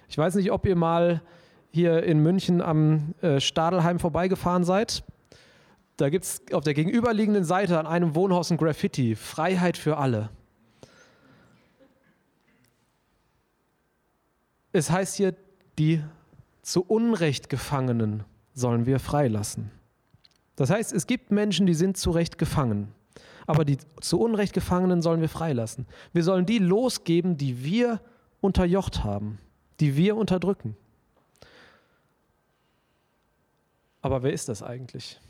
Ich 0.09 0.17
weiß 0.17 0.37
nicht, 0.37 0.51
ob 0.51 0.65
ihr 0.65 0.77
mal 0.77 1.21
hier 1.71 2.03
in 2.03 2.19
München 2.21 2.63
am 2.63 3.15
äh, 3.21 3.39
Stadelheim 3.39 3.99
vorbeigefahren 3.99 4.65
seid. 4.65 5.05
Da 5.99 6.09
gibt 6.09 6.25
es 6.25 6.41
auf 6.55 6.65
der 6.65 6.73
gegenüberliegenden 6.73 7.45
Seite 7.45 7.79
an 7.79 7.87
einem 7.87 8.15
Wohnhaus 8.15 8.51
ein 8.51 8.57
Graffiti, 8.57 9.15
Freiheit 9.15 9.77
für 9.77 9.99
alle. 9.99 10.31
Es 14.73 14.91
heißt 14.91 15.17
hier, 15.17 15.35
die 15.79 16.03
zu 16.63 16.83
Unrecht 16.83 17.49
Gefangenen 17.49 18.25
sollen 18.55 18.87
wir 18.87 18.99
freilassen. 18.99 19.71
Das 20.57 20.71
heißt, 20.71 20.93
es 20.93 21.07
gibt 21.07 21.31
Menschen, 21.31 21.67
die 21.67 21.75
sind 21.75 21.97
zu 21.97 22.11
Recht 22.11 22.39
gefangen, 22.39 22.93
aber 23.47 23.65
die 23.65 23.79
zu 24.01 24.21
Unrecht 24.21 24.53
Gefangenen 24.53 25.03
sollen 25.03 25.21
wir 25.21 25.29
freilassen. 25.29 25.87
Wir 26.13 26.23
sollen 26.23 26.47
die 26.47 26.59
losgeben, 26.59 27.37
die 27.37 27.65
wir 27.65 28.01
unterjocht 28.41 29.05
haben, 29.05 29.39
die 29.81 29.97
wir 29.97 30.17
unterdrücken. 30.17 30.77
Aber 34.01 34.23
wer 34.23 34.33
ist 34.33 34.49
das 34.49 34.63
eigentlich? 34.63 35.21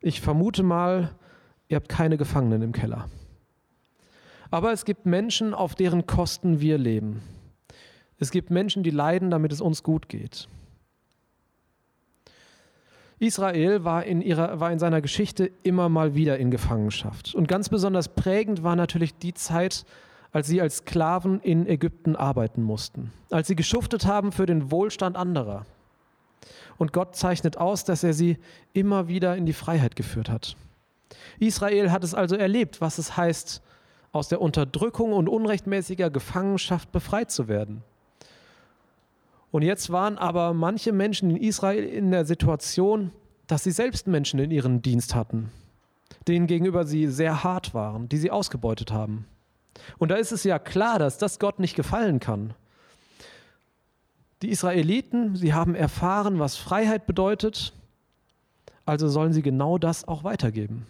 Ich 0.00 0.20
vermute 0.20 0.62
mal, 0.62 1.14
ihr 1.68 1.76
habt 1.76 1.88
keine 1.88 2.16
Gefangenen 2.16 2.62
im 2.62 2.72
Keller. 2.72 3.08
Aber 4.50 4.72
es 4.72 4.84
gibt 4.84 5.06
Menschen, 5.06 5.54
auf 5.54 5.74
deren 5.74 6.06
Kosten 6.06 6.60
wir 6.60 6.76
leben. 6.76 7.22
Es 8.22 8.30
gibt 8.30 8.52
Menschen, 8.52 8.84
die 8.84 8.90
leiden, 8.90 9.32
damit 9.32 9.50
es 9.50 9.60
uns 9.60 9.82
gut 9.82 10.08
geht. 10.08 10.46
Israel 13.18 13.82
war 13.82 14.04
in, 14.04 14.22
ihrer, 14.22 14.60
war 14.60 14.70
in 14.70 14.78
seiner 14.78 15.00
Geschichte 15.00 15.50
immer 15.64 15.88
mal 15.88 16.14
wieder 16.14 16.38
in 16.38 16.52
Gefangenschaft. 16.52 17.34
Und 17.34 17.48
ganz 17.48 17.68
besonders 17.68 18.10
prägend 18.10 18.62
war 18.62 18.76
natürlich 18.76 19.16
die 19.16 19.34
Zeit, 19.34 19.84
als 20.30 20.46
sie 20.46 20.60
als 20.60 20.76
Sklaven 20.76 21.40
in 21.40 21.66
Ägypten 21.66 22.14
arbeiten 22.14 22.62
mussten, 22.62 23.12
als 23.32 23.48
sie 23.48 23.56
geschuftet 23.56 24.06
haben 24.06 24.30
für 24.30 24.46
den 24.46 24.70
Wohlstand 24.70 25.16
anderer. 25.16 25.66
Und 26.78 26.92
Gott 26.92 27.16
zeichnet 27.16 27.56
aus, 27.56 27.82
dass 27.82 28.04
er 28.04 28.12
sie 28.12 28.38
immer 28.72 29.08
wieder 29.08 29.36
in 29.36 29.46
die 29.46 29.52
Freiheit 29.52 29.96
geführt 29.96 30.30
hat. 30.30 30.54
Israel 31.40 31.90
hat 31.90 32.04
es 32.04 32.14
also 32.14 32.36
erlebt, 32.36 32.80
was 32.80 32.98
es 32.98 33.16
heißt, 33.16 33.62
aus 34.12 34.28
der 34.28 34.40
Unterdrückung 34.40 35.12
und 35.12 35.28
unrechtmäßiger 35.28 36.08
Gefangenschaft 36.08 36.92
befreit 36.92 37.32
zu 37.32 37.48
werden. 37.48 37.82
Und 39.52 39.62
jetzt 39.62 39.92
waren 39.92 40.18
aber 40.18 40.54
manche 40.54 40.92
Menschen 40.92 41.30
in 41.30 41.36
Israel 41.36 41.84
in 41.84 42.10
der 42.10 42.24
Situation, 42.24 43.12
dass 43.46 43.62
sie 43.62 43.70
selbst 43.70 44.06
Menschen 44.06 44.40
in 44.40 44.50
ihren 44.50 44.80
Dienst 44.80 45.14
hatten, 45.14 45.50
denen 46.26 46.46
gegenüber 46.46 46.86
sie 46.86 47.06
sehr 47.06 47.44
hart 47.44 47.74
waren, 47.74 48.08
die 48.08 48.16
sie 48.16 48.30
ausgebeutet 48.30 48.92
haben. 48.92 49.26
Und 49.98 50.10
da 50.10 50.16
ist 50.16 50.32
es 50.32 50.42
ja 50.44 50.58
klar, 50.58 50.98
dass 50.98 51.18
das 51.18 51.38
Gott 51.38 51.58
nicht 51.58 51.76
gefallen 51.76 52.18
kann. 52.18 52.54
Die 54.40 54.48
Israeliten, 54.48 55.36
sie 55.36 55.52
haben 55.52 55.74
erfahren, 55.74 56.38
was 56.38 56.56
Freiheit 56.56 57.06
bedeutet, 57.06 57.74
also 58.86 59.06
sollen 59.08 59.34
sie 59.34 59.42
genau 59.42 59.76
das 59.76 60.08
auch 60.08 60.24
weitergeben. 60.24 60.86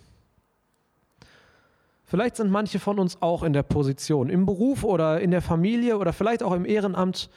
Vielleicht 2.04 2.37
sind 2.37 2.50
manche 2.50 2.78
von 2.78 3.00
uns 3.00 3.21
auch 3.23 3.42
in 3.42 3.54
der 3.54 3.64
Position, 3.64 4.31
im 4.31 4.47
Beruf 4.47 4.85
oder 4.85 5.21
in 5.21 5.33
der 5.33 5.42
Familie 5.42 5.99
oder 5.99 6.12
vielleicht 6.12 6.45
auch 6.45 6.52
im 6.52 6.64
Ehrenamt, 6.64 7.28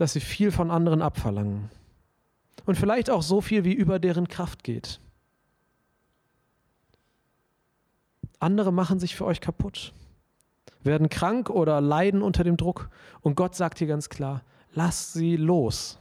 dass 0.00 0.14
sie 0.14 0.20
viel 0.20 0.50
von 0.50 0.70
anderen 0.70 1.02
abverlangen. 1.02 1.68
Und 2.64 2.76
vielleicht 2.76 3.10
auch 3.10 3.20
so 3.20 3.42
viel, 3.42 3.64
wie 3.64 3.74
über 3.74 3.98
deren 3.98 4.28
Kraft 4.28 4.64
geht. 4.64 4.98
Andere 8.38 8.72
machen 8.72 8.98
sich 8.98 9.14
für 9.14 9.26
euch 9.26 9.42
kaputt, 9.42 9.92
werden 10.82 11.10
krank 11.10 11.50
oder 11.50 11.82
leiden 11.82 12.22
unter 12.22 12.44
dem 12.44 12.56
Druck. 12.56 12.88
Und 13.20 13.34
Gott 13.34 13.54
sagt 13.54 13.76
hier 13.76 13.88
ganz 13.88 14.08
klar, 14.08 14.40
lasst 14.72 15.12
sie 15.12 15.36
los. 15.36 15.98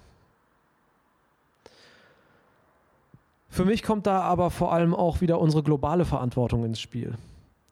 Für 3.50 3.66
mich 3.66 3.84
kommt 3.84 4.08
da 4.08 4.22
aber 4.22 4.50
vor 4.50 4.72
allem 4.72 4.96
auch 4.96 5.20
wieder 5.20 5.42
unsere 5.42 5.62
globale 5.62 6.06
Verantwortung 6.06 6.64
ins 6.64 6.80
Spiel. 6.80 7.16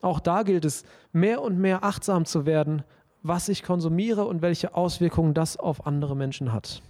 Auch 0.01 0.19
da 0.19 0.43
gilt 0.43 0.65
es, 0.65 0.83
mehr 1.13 1.41
und 1.41 1.57
mehr 1.57 1.85
achtsam 1.85 2.25
zu 2.25 2.45
werden, 2.45 2.83
was 3.23 3.49
ich 3.49 3.63
konsumiere 3.63 4.25
und 4.25 4.41
welche 4.41 4.75
Auswirkungen 4.75 5.33
das 5.33 5.57
auf 5.57 5.85
andere 5.85 6.15
Menschen 6.15 6.53
hat. 6.53 6.81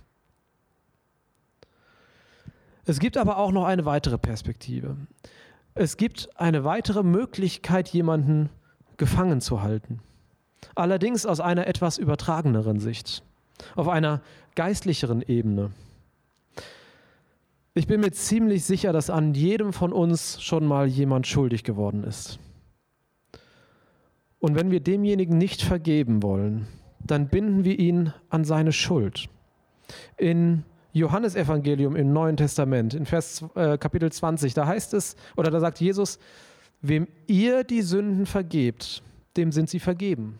Es 2.85 2.99
gibt 2.99 3.17
aber 3.17 3.37
auch 3.37 3.51
noch 3.51 3.65
eine 3.65 3.85
weitere 3.85 4.17
Perspektive. 4.17 4.95
Es 5.73 5.97
gibt 5.97 6.29
eine 6.39 6.63
weitere 6.63 7.03
Möglichkeit, 7.03 7.89
jemanden 7.89 8.49
gefangen 8.95 9.41
zu 9.41 9.61
halten. 9.61 9.99
Allerdings 10.73 11.25
aus 11.25 11.39
einer 11.39 11.67
etwas 11.67 11.97
übertrageneren 11.97 12.79
Sicht, 12.79 13.23
auf 13.75 13.87
einer 13.87 14.21
geistlicheren 14.55 15.21
Ebene. 15.21 15.71
Ich 17.73 17.85
bin 17.85 17.99
mir 17.99 18.11
ziemlich 18.11 18.65
sicher, 18.65 18.91
dass 18.91 19.09
an 19.09 19.35
jedem 19.35 19.71
von 19.71 19.93
uns 19.93 20.41
schon 20.41 20.65
mal 20.65 20.87
jemand 20.87 21.27
schuldig 21.27 21.63
geworden 21.63 22.03
ist. 22.03 22.39
Und 24.39 24.55
wenn 24.55 24.71
wir 24.71 24.79
demjenigen 24.79 25.37
nicht 25.37 25.61
vergeben 25.61 26.21
wollen, 26.21 26.67
dann 26.99 27.27
binden 27.27 27.63
wir 27.63 27.79
ihn 27.79 28.13
an 28.29 28.43
seine 28.43 28.71
Schuld. 28.71 29.29
In 30.17 30.63
Johannesevangelium 30.93 31.95
im 31.95 32.11
Neuen 32.11 32.37
Testament, 32.37 32.93
in 32.93 33.05
Vers 33.05 33.43
äh, 33.55 33.77
Kapitel 33.77 34.11
20, 34.11 34.53
da 34.53 34.67
heißt 34.67 34.93
es, 34.93 35.15
oder 35.35 35.51
da 35.51 35.59
sagt 35.59 35.79
Jesus, 35.79 36.19
wem 36.81 37.07
ihr 37.27 37.63
die 37.63 37.81
Sünden 37.81 38.25
vergebt, 38.25 39.03
dem 39.37 39.51
sind 39.51 39.69
sie 39.69 39.79
vergeben. 39.79 40.39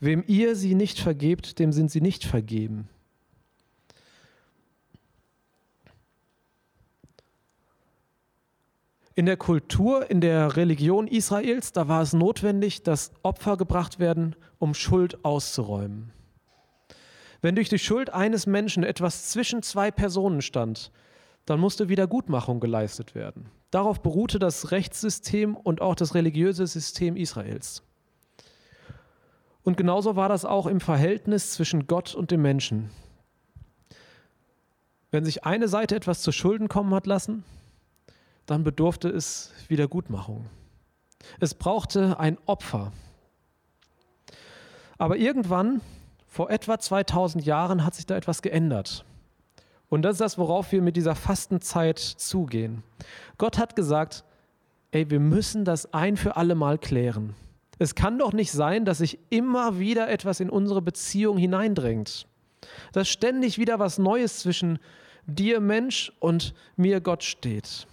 Wem 0.00 0.24
ihr 0.26 0.56
sie 0.56 0.74
nicht 0.74 0.98
vergebt, 1.00 1.58
dem 1.58 1.72
sind 1.72 1.90
sie 1.90 2.00
nicht 2.00 2.24
vergeben. 2.24 2.88
In 9.16 9.26
der 9.26 9.36
Kultur, 9.36 10.10
in 10.10 10.20
der 10.20 10.56
Religion 10.56 11.06
Israels, 11.06 11.70
da 11.70 11.86
war 11.86 12.02
es 12.02 12.12
notwendig, 12.12 12.82
dass 12.82 13.12
Opfer 13.22 13.56
gebracht 13.56 14.00
werden, 14.00 14.34
um 14.58 14.74
Schuld 14.74 15.24
auszuräumen. 15.24 16.12
Wenn 17.40 17.54
durch 17.54 17.68
die 17.68 17.78
Schuld 17.78 18.10
eines 18.10 18.46
Menschen 18.46 18.82
etwas 18.82 19.30
zwischen 19.30 19.62
zwei 19.62 19.92
Personen 19.92 20.42
stand, 20.42 20.90
dann 21.46 21.60
musste 21.60 21.88
Wiedergutmachung 21.88 22.58
geleistet 22.58 23.14
werden. 23.14 23.50
Darauf 23.70 24.02
beruhte 24.02 24.38
das 24.38 24.72
Rechtssystem 24.72 25.56
und 25.56 25.80
auch 25.80 25.94
das 25.94 26.14
religiöse 26.14 26.66
System 26.66 27.16
Israels. 27.16 27.82
Und 29.62 29.76
genauso 29.76 30.16
war 30.16 30.28
das 30.28 30.44
auch 30.44 30.66
im 30.66 30.80
Verhältnis 30.80 31.52
zwischen 31.52 31.86
Gott 31.86 32.14
und 32.14 32.30
dem 32.30 32.42
Menschen. 32.42 32.90
Wenn 35.10 35.24
sich 35.24 35.44
eine 35.44 35.68
Seite 35.68 35.94
etwas 35.94 36.22
zu 36.22 36.32
Schulden 36.32 36.68
kommen 36.68 36.94
hat 36.94 37.06
lassen, 37.06 37.44
dann 38.46 38.64
bedurfte 38.64 39.08
es 39.08 39.52
Wiedergutmachung. 39.68 40.46
Es 41.40 41.54
brauchte 41.54 42.18
ein 42.18 42.38
Opfer. 42.46 42.92
Aber 44.98 45.16
irgendwann, 45.16 45.80
vor 46.26 46.50
etwa 46.50 46.78
2000 46.78 47.44
Jahren, 47.44 47.84
hat 47.84 47.94
sich 47.94 48.06
da 48.06 48.16
etwas 48.16 48.42
geändert. 48.42 49.04
Und 49.88 50.02
das 50.02 50.14
ist 50.14 50.20
das, 50.20 50.38
worauf 50.38 50.72
wir 50.72 50.82
mit 50.82 50.96
dieser 50.96 51.14
Fastenzeit 51.14 51.98
zugehen. 51.98 52.82
Gott 53.38 53.58
hat 53.58 53.76
gesagt, 53.76 54.24
ey, 54.90 55.10
wir 55.10 55.20
müssen 55.20 55.64
das 55.64 55.92
ein 55.92 56.16
für 56.16 56.36
alle 56.36 56.54
Mal 56.54 56.78
klären. 56.78 57.34
Es 57.78 57.94
kann 57.94 58.18
doch 58.18 58.32
nicht 58.32 58.52
sein, 58.52 58.84
dass 58.84 58.98
sich 58.98 59.18
immer 59.30 59.78
wieder 59.78 60.08
etwas 60.08 60.40
in 60.40 60.50
unsere 60.50 60.80
Beziehung 60.82 61.36
hineindrängt. 61.36 62.26
Dass 62.92 63.08
ständig 63.08 63.58
wieder 63.58 63.78
was 63.78 63.98
Neues 63.98 64.40
zwischen 64.40 64.78
dir 65.26 65.60
Mensch 65.60 66.12
und 66.20 66.54
mir 66.76 67.00
Gott 67.00 67.22
steht. 67.24 67.86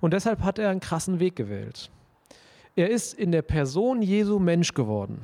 Und 0.00 0.12
deshalb 0.12 0.42
hat 0.42 0.58
er 0.58 0.70
einen 0.70 0.80
krassen 0.80 1.20
Weg 1.20 1.36
gewählt. 1.36 1.90
Er 2.76 2.90
ist 2.90 3.14
in 3.14 3.32
der 3.32 3.42
Person 3.42 4.02
Jesu 4.02 4.38
Mensch 4.38 4.74
geworden. 4.74 5.22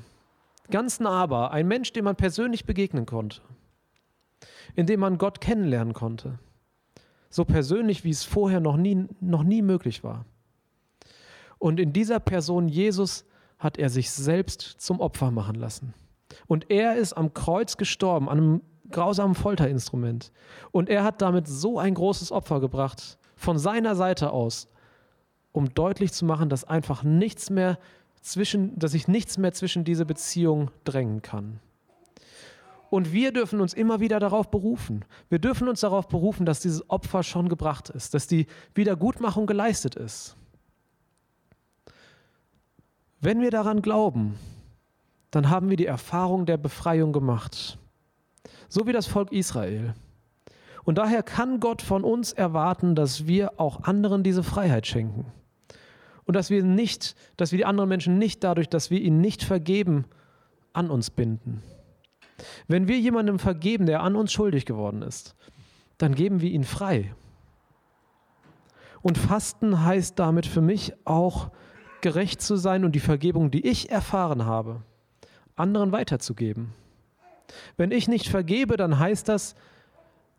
Ganz 0.71 1.01
nahbar, 1.01 1.51
ein 1.51 1.67
Mensch, 1.67 1.93
dem 1.93 2.05
man 2.05 2.17
persönlich 2.17 2.65
begegnen 2.65 3.07
konnte, 3.07 3.41
in 4.77 4.87
dem 4.87 5.01
man 5.01 5.19
Gott 5.19 5.41
kennenlernen 5.41 5.95
konnte. 5.95 6.39
So 7.29 7.45
persönlich, 7.45 8.05
wie 8.05 8.11
es 8.11 8.25
vorher 8.25 8.61
noch 8.61 8.77
nie, 8.77 9.07
noch 9.21 9.43
nie 9.43 9.63
möglich 9.63 10.05
war. 10.05 10.25
Und 11.59 11.81
in 11.81 11.93
dieser 11.93 12.21
Person 12.21 12.69
Jesus 12.69 13.25
hat 13.59 13.79
er 13.79 13.91
sich 13.91 14.11
selbst 14.11 14.63
zum 14.79 15.01
Opfer 15.01 15.31
machen 15.31 15.57
lassen. 15.57 15.93
Und 16.47 16.71
er 16.71 16.97
ist 16.97 17.13
am 17.13 17.35
Kreuz 17.35 17.77
gestorben, 17.77 18.29
an 18.29 18.39
einem 18.39 18.61
grausamen 18.91 19.35
Folterinstrument. 19.35 20.33
Und 20.71 20.89
er 20.89 21.05
hat 21.05 21.21
damit 21.21 21.47
so 21.47 21.79
ein 21.79 21.95
großes 21.95 22.33
Opfer 22.33 22.61
gebracht, 22.61 23.19
von 23.41 23.59
seiner 23.59 23.97
Seite 23.97 24.33
aus, 24.33 24.69
um 25.53 25.73
deutlich 25.73 26.13
zu 26.13 26.27
machen, 26.27 26.51
dass 26.51 26.65
einfach 26.65 27.03
nichts 27.03 27.49
mehr 27.49 27.79
zwischen, 28.21 28.79
dass 28.79 28.93
sich 28.93 29.09
nichts 29.09 29.39
mehr 29.39 29.53
zwischen 29.53 29.83
diese 29.83 30.05
Beziehung 30.05 30.71
drängen 30.85 31.23
kann. 31.23 31.59
Und 32.91 33.13
wir 33.13 33.33
dürfen 33.33 33.61
uns 33.61 33.73
immer 33.73 34.01
wieder 34.01 34.21
darauf 34.21 34.51
berufen. 34.51 35.07
Wir 35.31 35.39
dürfen 35.39 35.69
uns 35.69 35.81
darauf 35.81 36.09
berufen, 36.09 36.45
dass 36.45 36.61
dieses 36.61 36.91
Opfer 36.91 37.23
schon 37.23 37.49
gebracht 37.49 37.89
ist, 37.89 38.13
dass 38.13 38.27
die 38.27 38.47
Wiedergutmachung 38.75 39.47
geleistet 39.47 39.95
ist. 39.95 40.37
Wenn 43.21 43.41
wir 43.41 43.51
daran 43.51 43.81
glauben, 43.81 44.39
dann 45.31 45.49
haben 45.49 45.71
wir 45.71 45.77
die 45.79 45.87
Erfahrung 45.87 46.45
der 46.45 46.59
Befreiung 46.59 47.13
gemacht. 47.13 47.79
So 48.69 48.87
wie 48.87 48.93
das 48.93 49.07
Volk 49.07 49.33
Israel. 49.33 49.95
Und 50.91 50.97
daher 50.97 51.23
kann 51.23 51.61
Gott 51.61 51.83
von 51.83 52.03
uns 52.03 52.33
erwarten, 52.33 52.97
dass 52.97 53.29
wir 53.29 53.61
auch 53.61 53.85
anderen 53.85 54.25
diese 54.25 54.43
Freiheit 54.43 54.89
schenken. 54.89 55.25
Und 56.25 56.35
dass 56.35 56.51
wir 56.51 56.65
nicht, 56.65 57.15
dass 57.37 57.53
wir 57.53 57.59
die 57.59 57.65
anderen 57.65 57.89
Menschen 57.89 58.19
nicht 58.19 58.43
dadurch, 58.43 58.69
dass 58.69 58.91
wir 58.91 59.01
ihnen 59.01 59.21
nicht 59.21 59.45
vergeben, 59.45 60.05
an 60.73 60.91
uns 60.91 61.11
binden. 61.11 61.63
Wenn 62.67 62.89
wir 62.89 62.99
jemandem 62.99 63.39
vergeben, 63.39 63.87
der 63.87 64.03
an 64.03 64.17
uns 64.17 64.33
schuldig 64.33 64.67
geworden 64.67 65.03
ist, 65.03 65.37
dann 65.97 66.17
geben 66.17 66.41
wir 66.41 66.51
ihn 66.51 66.65
frei. 66.65 67.15
Und 69.01 69.17
Fasten 69.17 69.85
heißt 69.85 70.19
damit 70.19 70.45
für 70.45 70.61
mich 70.61 70.93
auch 71.05 71.53
gerecht 72.01 72.43
zu 72.43 72.57
sein 72.57 72.85
und 72.85 72.97
die 72.97 72.99
Vergebung, 72.99 73.53
die 73.53 73.65
ich 73.65 73.93
erfahren 73.93 74.45
habe, 74.45 74.83
anderen 75.55 75.93
weiterzugeben. 75.93 76.73
Wenn 77.77 77.93
ich 77.93 78.09
nicht 78.09 78.27
vergebe, 78.27 78.77
dann 78.77 78.99
heißt 78.99 79.29
das, 79.29 79.55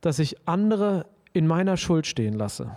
dass 0.01 0.19
ich 0.19 0.47
andere 0.47 1.05
in 1.33 1.47
meiner 1.47 1.77
Schuld 1.77 2.07
stehen 2.07 2.33
lasse. 2.33 2.75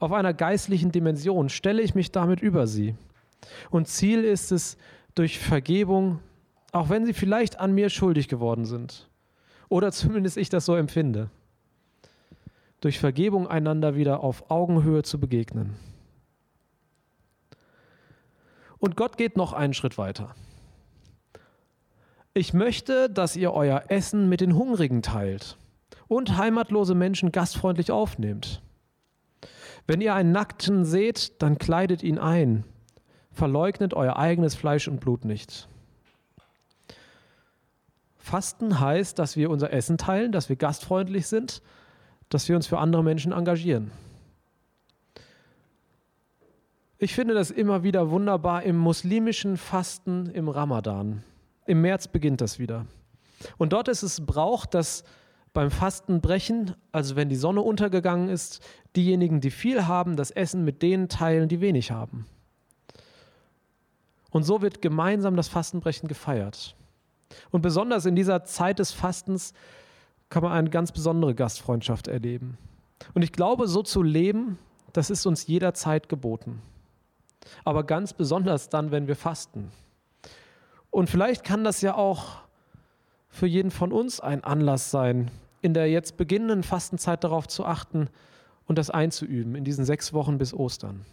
Auf 0.00 0.12
einer 0.12 0.34
geistlichen 0.34 0.92
Dimension 0.92 1.48
stelle 1.48 1.82
ich 1.82 1.94
mich 1.94 2.12
damit 2.12 2.40
über 2.40 2.66
sie. 2.66 2.94
Und 3.70 3.88
Ziel 3.88 4.24
ist 4.24 4.52
es, 4.52 4.76
durch 5.14 5.40
Vergebung, 5.40 6.20
auch 6.70 6.90
wenn 6.90 7.04
sie 7.04 7.12
vielleicht 7.12 7.58
an 7.58 7.72
mir 7.72 7.90
schuldig 7.90 8.28
geworden 8.28 8.66
sind, 8.66 9.08
oder 9.68 9.90
zumindest 9.90 10.36
ich 10.36 10.48
das 10.48 10.64
so 10.64 10.76
empfinde, 10.76 11.30
durch 12.80 13.00
Vergebung 13.00 13.48
einander 13.48 13.96
wieder 13.96 14.22
auf 14.22 14.48
Augenhöhe 14.50 15.02
zu 15.02 15.18
begegnen. 15.18 15.74
Und 18.78 18.96
Gott 18.96 19.16
geht 19.16 19.36
noch 19.36 19.52
einen 19.52 19.74
Schritt 19.74 19.98
weiter. 19.98 20.36
Ich 22.32 22.54
möchte, 22.54 23.10
dass 23.10 23.34
ihr 23.34 23.52
euer 23.52 23.84
Essen 23.88 24.28
mit 24.28 24.40
den 24.40 24.54
Hungrigen 24.54 25.02
teilt 25.02 25.56
und 26.08 26.36
heimatlose 26.36 26.94
Menschen 26.94 27.32
gastfreundlich 27.32 27.90
aufnehmt. 27.90 28.62
Wenn 29.86 30.00
ihr 30.00 30.14
einen 30.14 30.32
Nackten 30.32 30.84
seht, 30.84 31.40
dann 31.40 31.58
kleidet 31.58 32.02
ihn 32.02 32.18
ein. 32.18 32.64
Verleugnet 33.30 33.94
euer 33.94 34.16
eigenes 34.16 34.54
Fleisch 34.54 34.88
und 34.88 35.00
Blut 35.00 35.24
nicht. 35.24 35.68
Fasten 38.16 38.80
heißt, 38.80 39.18
dass 39.18 39.36
wir 39.36 39.48
unser 39.48 39.72
Essen 39.72 39.96
teilen, 39.96 40.32
dass 40.32 40.48
wir 40.48 40.56
gastfreundlich 40.56 41.26
sind, 41.26 41.62
dass 42.28 42.48
wir 42.48 42.56
uns 42.56 42.66
für 42.66 42.78
andere 42.78 43.02
Menschen 43.02 43.32
engagieren. 43.32 43.90
Ich 46.98 47.14
finde 47.14 47.32
das 47.32 47.50
immer 47.50 47.84
wieder 47.84 48.10
wunderbar 48.10 48.64
im 48.64 48.76
muslimischen 48.76 49.56
Fasten 49.56 50.26
im 50.26 50.48
Ramadan. 50.48 51.22
Im 51.64 51.80
März 51.80 52.08
beginnt 52.08 52.40
das 52.40 52.58
wieder. 52.58 52.86
Und 53.56 53.72
dort 53.72 53.88
ist 53.88 54.02
es 54.02 54.26
Brauch, 54.26 54.66
dass 54.66 55.04
beim 55.52 55.70
Fastenbrechen, 55.70 56.74
also 56.92 57.16
wenn 57.16 57.28
die 57.28 57.36
Sonne 57.36 57.62
untergegangen 57.62 58.28
ist, 58.28 58.60
diejenigen, 58.96 59.40
die 59.40 59.50
viel 59.50 59.86
haben, 59.86 60.16
das 60.16 60.30
Essen 60.30 60.64
mit 60.64 60.82
denen 60.82 61.08
teilen, 61.08 61.48
die 61.48 61.60
wenig 61.60 61.90
haben. 61.90 62.26
Und 64.30 64.42
so 64.42 64.60
wird 64.60 64.82
gemeinsam 64.82 65.36
das 65.36 65.48
Fastenbrechen 65.48 66.08
gefeiert. 66.08 66.76
Und 67.50 67.62
besonders 67.62 68.04
in 68.06 68.16
dieser 68.16 68.44
Zeit 68.44 68.78
des 68.78 68.92
Fastens 68.92 69.54
kann 70.28 70.42
man 70.42 70.52
eine 70.52 70.70
ganz 70.70 70.92
besondere 70.92 71.34
Gastfreundschaft 71.34 72.08
erleben. 72.08 72.58
Und 73.14 73.22
ich 73.22 73.32
glaube, 73.32 73.68
so 73.68 73.82
zu 73.82 74.02
leben, 74.02 74.58
das 74.92 75.10
ist 75.10 75.24
uns 75.26 75.46
jederzeit 75.46 76.08
geboten 76.08 76.60
aber 77.64 77.84
ganz 77.84 78.12
besonders 78.12 78.68
dann, 78.68 78.90
wenn 78.90 79.06
wir 79.06 79.16
fasten. 79.16 79.70
Und 80.90 81.10
vielleicht 81.10 81.44
kann 81.44 81.64
das 81.64 81.80
ja 81.80 81.94
auch 81.94 82.38
für 83.38 83.46
jeden 83.46 83.70
von 83.70 83.92
uns 83.92 84.20
ein 84.20 84.44
Anlass 84.44 84.90
sein, 84.90 85.30
in 85.62 85.74
der 85.74 85.88
jetzt 85.90 86.16
beginnenden 86.16 86.62
Fastenzeit 86.62 87.24
darauf 87.24 87.48
zu 87.48 87.64
achten 87.64 88.08
und 88.66 88.78
das 88.78 88.90
einzuüben, 88.90 89.54
in 89.54 89.64
diesen 89.64 89.84
sechs 89.84 90.12
Wochen 90.12 90.38
bis 90.38 90.52
Ostern. 90.52 91.04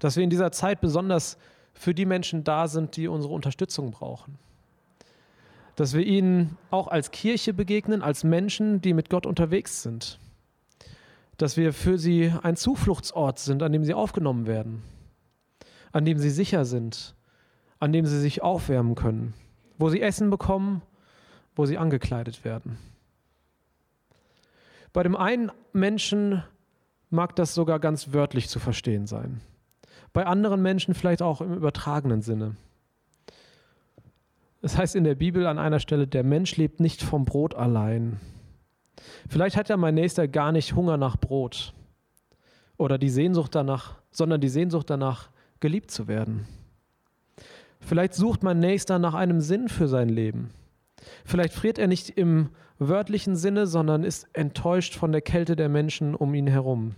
Dass 0.00 0.16
wir 0.16 0.24
in 0.24 0.30
dieser 0.30 0.52
Zeit 0.52 0.80
besonders 0.80 1.38
für 1.74 1.94
die 1.94 2.06
Menschen 2.06 2.44
da 2.44 2.68
sind, 2.68 2.96
die 2.96 3.08
unsere 3.08 3.32
Unterstützung 3.32 3.92
brauchen. 3.92 4.38
Dass 5.76 5.94
wir 5.94 6.04
ihnen 6.04 6.58
auch 6.70 6.88
als 6.88 7.10
Kirche 7.10 7.54
begegnen, 7.54 8.02
als 8.02 8.24
Menschen, 8.24 8.80
die 8.80 8.92
mit 8.92 9.08
Gott 9.08 9.26
unterwegs 9.26 9.82
sind 9.82 10.18
dass 11.42 11.56
wir 11.56 11.72
für 11.72 11.98
sie 11.98 12.32
ein 12.42 12.54
Zufluchtsort 12.54 13.40
sind, 13.40 13.64
an 13.64 13.72
dem 13.72 13.82
sie 13.82 13.94
aufgenommen 13.94 14.46
werden, 14.46 14.80
an 15.90 16.04
dem 16.04 16.18
sie 16.18 16.30
sicher 16.30 16.64
sind, 16.64 17.16
an 17.80 17.92
dem 17.92 18.06
sie 18.06 18.20
sich 18.20 18.42
aufwärmen 18.42 18.94
können, 18.94 19.34
wo 19.78 19.88
sie 19.88 20.00
Essen 20.00 20.30
bekommen, 20.30 20.82
wo 21.54 21.66
sie 21.66 21.78
angekleidet 21.78 22.44
werden. 22.44 22.78
Bei 24.92 25.02
dem 25.02 25.16
einen 25.16 25.50
Menschen 25.72 26.42
mag 27.10 27.36
das 27.36 27.54
sogar 27.54 27.78
ganz 27.78 28.12
wörtlich 28.12 28.48
zu 28.48 28.58
verstehen 28.58 29.06
sein, 29.06 29.40
bei 30.12 30.26
anderen 30.26 30.62
Menschen 30.62 30.94
vielleicht 30.94 31.22
auch 31.22 31.40
im 31.40 31.54
übertragenen 31.54 32.22
Sinne. 32.22 32.56
Es 34.60 34.76
heißt 34.76 34.94
in 34.94 35.04
der 35.04 35.14
Bibel 35.14 35.46
an 35.46 35.58
einer 35.58 35.80
Stelle, 35.80 36.06
der 36.06 36.22
Mensch 36.22 36.56
lebt 36.56 36.80
nicht 36.80 37.02
vom 37.02 37.24
Brot 37.24 37.54
allein, 37.54 38.20
Vielleicht 39.28 39.56
hat 39.56 39.68
ja 39.68 39.76
mein 39.76 39.94
Nächster 39.94 40.28
gar 40.28 40.52
nicht 40.52 40.74
Hunger 40.74 40.96
nach 40.96 41.16
Brot 41.16 41.72
oder 42.76 42.98
die 42.98 43.10
Sehnsucht 43.10 43.54
danach, 43.54 43.96
sondern 44.10 44.40
die 44.40 44.48
Sehnsucht 44.48 44.90
danach, 44.90 45.30
geliebt 45.60 45.90
zu 45.90 46.08
werden. 46.08 46.46
Vielleicht 47.82 48.14
sucht 48.14 48.42
mein 48.42 48.60
Nächster 48.60 48.98
nach 48.98 49.14
einem 49.14 49.40
Sinn 49.40 49.68
für 49.68 49.88
sein 49.88 50.08
Leben. 50.08 50.50
Vielleicht 51.24 51.52
friert 51.52 51.78
er 51.78 51.88
nicht 51.88 52.10
im 52.10 52.50
wörtlichen 52.78 53.36
Sinne, 53.36 53.66
sondern 53.66 54.04
ist 54.04 54.28
enttäuscht 54.32 54.94
von 54.94 55.12
der 55.12 55.20
Kälte 55.20 55.56
der 55.56 55.68
Menschen 55.68 56.14
um 56.14 56.32
ihn 56.34 56.46
herum. 56.46 56.94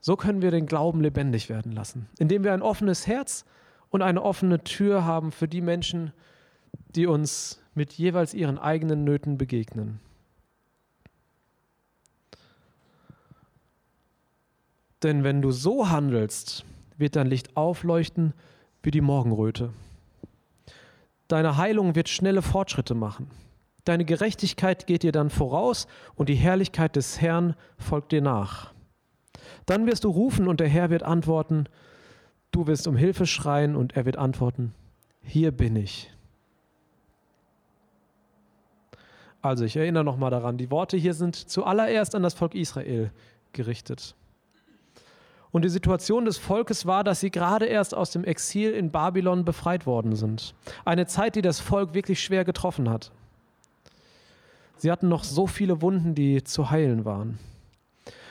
So 0.00 0.16
können 0.16 0.42
wir 0.42 0.50
den 0.50 0.66
Glauben 0.66 1.00
lebendig 1.00 1.48
werden 1.48 1.72
lassen, 1.72 2.08
indem 2.18 2.44
wir 2.44 2.52
ein 2.52 2.62
offenes 2.62 3.06
Herz 3.06 3.44
und 3.90 4.02
eine 4.02 4.22
offene 4.22 4.64
Tür 4.64 5.04
haben 5.04 5.30
für 5.30 5.46
die 5.46 5.60
Menschen, 5.60 6.12
die 6.94 7.06
uns 7.06 7.60
mit 7.74 7.92
jeweils 7.92 8.34
ihren 8.34 8.58
eigenen 8.58 9.04
Nöten 9.04 9.36
begegnen. 9.36 10.00
Denn 15.02 15.24
wenn 15.24 15.42
du 15.42 15.50
so 15.50 15.88
handelst, 15.88 16.64
wird 16.96 17.16
dein 17.16 17.26
Licht 17.26 17.56
aufleuchten 17.56 18.34
wie 18.82 18.90
die 18.90 19.00
Morgenröte. 19.00 19.70
Deine 21.28 21.56
Heilung 21.56 21.94
wird 21.94 22.08
schnelle 22.08 22.42
Fortschritte 22.42 22.94
machen. 22.94 23.30
Deine 23.84 24.04
Gerechtigkeit 24.04 24.86
geht 24.86 25.02
dir 25.02 25.12
dann 25.12 25.30
voraus 25.30 25.86
und 26.14 26.28
die 26.28 26.34
Herrlichkeit 26.34 26.94
des 26.94 27.20
Herrn 27.20 27.54
folgt 27.78 28.12
dir 28.12 28.22
nach. 28.22 28.72
Dann 29.66 29.86
wirst 29.86 30.04
du 30.04 30.10
rufen 30.10 30.46
und 30.46 30.60
der 30.60 30.68
Herr 30.68 30.90
wird 30.90 31.02
antworten. 31.02 31.68
Du 32.50 32.66
wirst 32.66 32.86
um 32.86 32.96
Hilfe 32.96 33.26
schreien 33.26 33.76
und 33.76 33.96
er 33.96 34.04
wird 34.04 34.18
antworten. 34.18 34.74
Hier 35.22 35.50
bin 35.52 35.76
ich. 35.76 36.12
Also 39.40 39.64
ich 39.64 39.76
erinnere 39.76 40.04
nochmal 40.04 40.30
daran, 40.30 40.56
die 40.56 40.70
Worte 40.70 40.96
hier 40.96 41.14
sind 41.14 41.34
zuallererst 41.34 42.14
an 42.14 42.22
das 42.22 42.34
Volk 42.34 42.54
Israel 42.54 43.10
gerichtet. 43.52 44.14
Und 45.52 45.66
die 45.66 45.68
Situation 45.68 46.24
des 46.24 46.38
Volkes 46.38 46.86
war, 46.86 47.04
dass 47.04 47.20
sie 47.20 47.30
gerade 47.30 47.66
erst 47.66 47.94
aus 47.94 48.10
dem 48.10 48.24
Exil 48.24 48.72
in 48.72 48.90
Babylon 48.90 49.44
befreit 49.44 49.86
worden 49.86 50.16
sind. 50.16 50.54
Eine 50.86 51.06
Zeit, 51.06 51.36
die 51.36 51.42
das 51.42 51.60
Volk 51.60 51.92
wirklich 51.92 52.22
schwer 52.22 52.44
getroffen 52.44 52.88
hat. 52.88 53.12
Sie 54.78 54.90
hatten 54.90 55.08
noch 55.08 55.24
so 55.24 55.46
viele 55.46 55.82
Wunden, 55.82 56.14
die 56.14 56.42
zu 56.42 56.70
heilen 56.70 57.04
waren. 57.04 57.38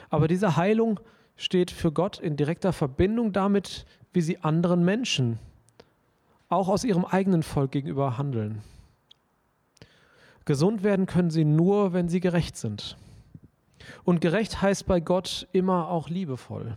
Aber 0.09 0.27
diese 0.27 0.57
Heilung 0.57 0.99
steht 1.37 1.71
für 1.71 1.91
Gott 1.91 2.19
in 2.19 2.35
direkter 2.35 2.73
Verbindung 2.73 3.31
damit, 3.31 3.85
wie 4.13 4.21
sie 4.21 4.39
anderen 4.39 4.83
Menschen, 4.83 5.39
auch 6.49 6.67
aus 6.67 6.83
ihrem 6.83 7.05
eigenen 7.05 7.43
Volk 7.43 7.71
gegenüber 7.71 8.17
handeln. 8.17 8.61
Gesund 10.43 10.83
werden 10.83 11.05
können 11.05 11.29
sie 11.29 11.45
nur, 11.45 11.93
wenn 11.93 12.09
sie 12.09 12.19
gerecht 12.19 12.57
sind. 12.57 12.97
Und 14.03 14.21
gerecht 14.21 14.61
heißt 14.61 14.85
bei 14.87 14.99
Gott 14.99 15.47
immer 15.53 15.87
auch 15.87 16.09
liebevoll. 16.09 16.75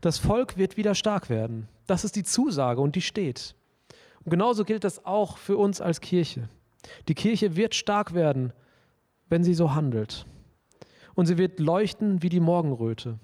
Das 0.00 0.18
Volk 0.18 0.56
wird 0.56 0.76
wieder 0.76 0.94
stark 0.94 1.28
werden. 1.28 1.68
Das 1.86 2.04
ist 2.04 2.16
die 2.16 2.22
Zusage 2.22 2.80
und 2.80 2.94
die 2.94 3.02
steht. 3.02 3.54
Und 4.24 4.30
genauso 4.30 4.64
gilt 4.64 4.84
das 4.84 5.04
auch 5.04 5.38
für 5.38 5.56
uns 5.56 5.80
als 5.80 6.00
Kirche. 6.00 6.48
Die 7.08 7.14
Kirche 7.14 7.56
wird 7.56 7.74
stark 7.74 8.14
werden, 8.14 8.52
wenn 9.28 9.44
sie 9.44 9.54
so 9.54 9.74
handelt. 9.74 10.26
Und 11.14 11.26
sie 11.26 11.38
wird 11.38 11.58
leuchten 11.58 12.22
wie 12.22 12.28
die 12.28 12.40
Morgenröte. 12.40 13.18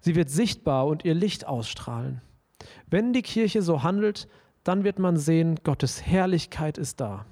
Sie 0.00 0.14
wird 0.14 0.30
sichtbar 0.30 0.86
und 0.86 1.04
ihr 1.04 1.14
Licht 1.14 1.46
ausstrahlen. 1.46 2.22
Wenn 2.88 3.12
die 3.12 3.22
Kirche 3.22 3.62
so 3.62 3.82
handelt, 3.82 4.28
dann 4.64 4.84
wird 4.84 4.98
man 4.98 5.16
sehen, 5.16 5.56
Gottes 5.62 6.04
Herrlichkeit 6.04 6.78
ist 6.78 7.00
da. 7.00 7.26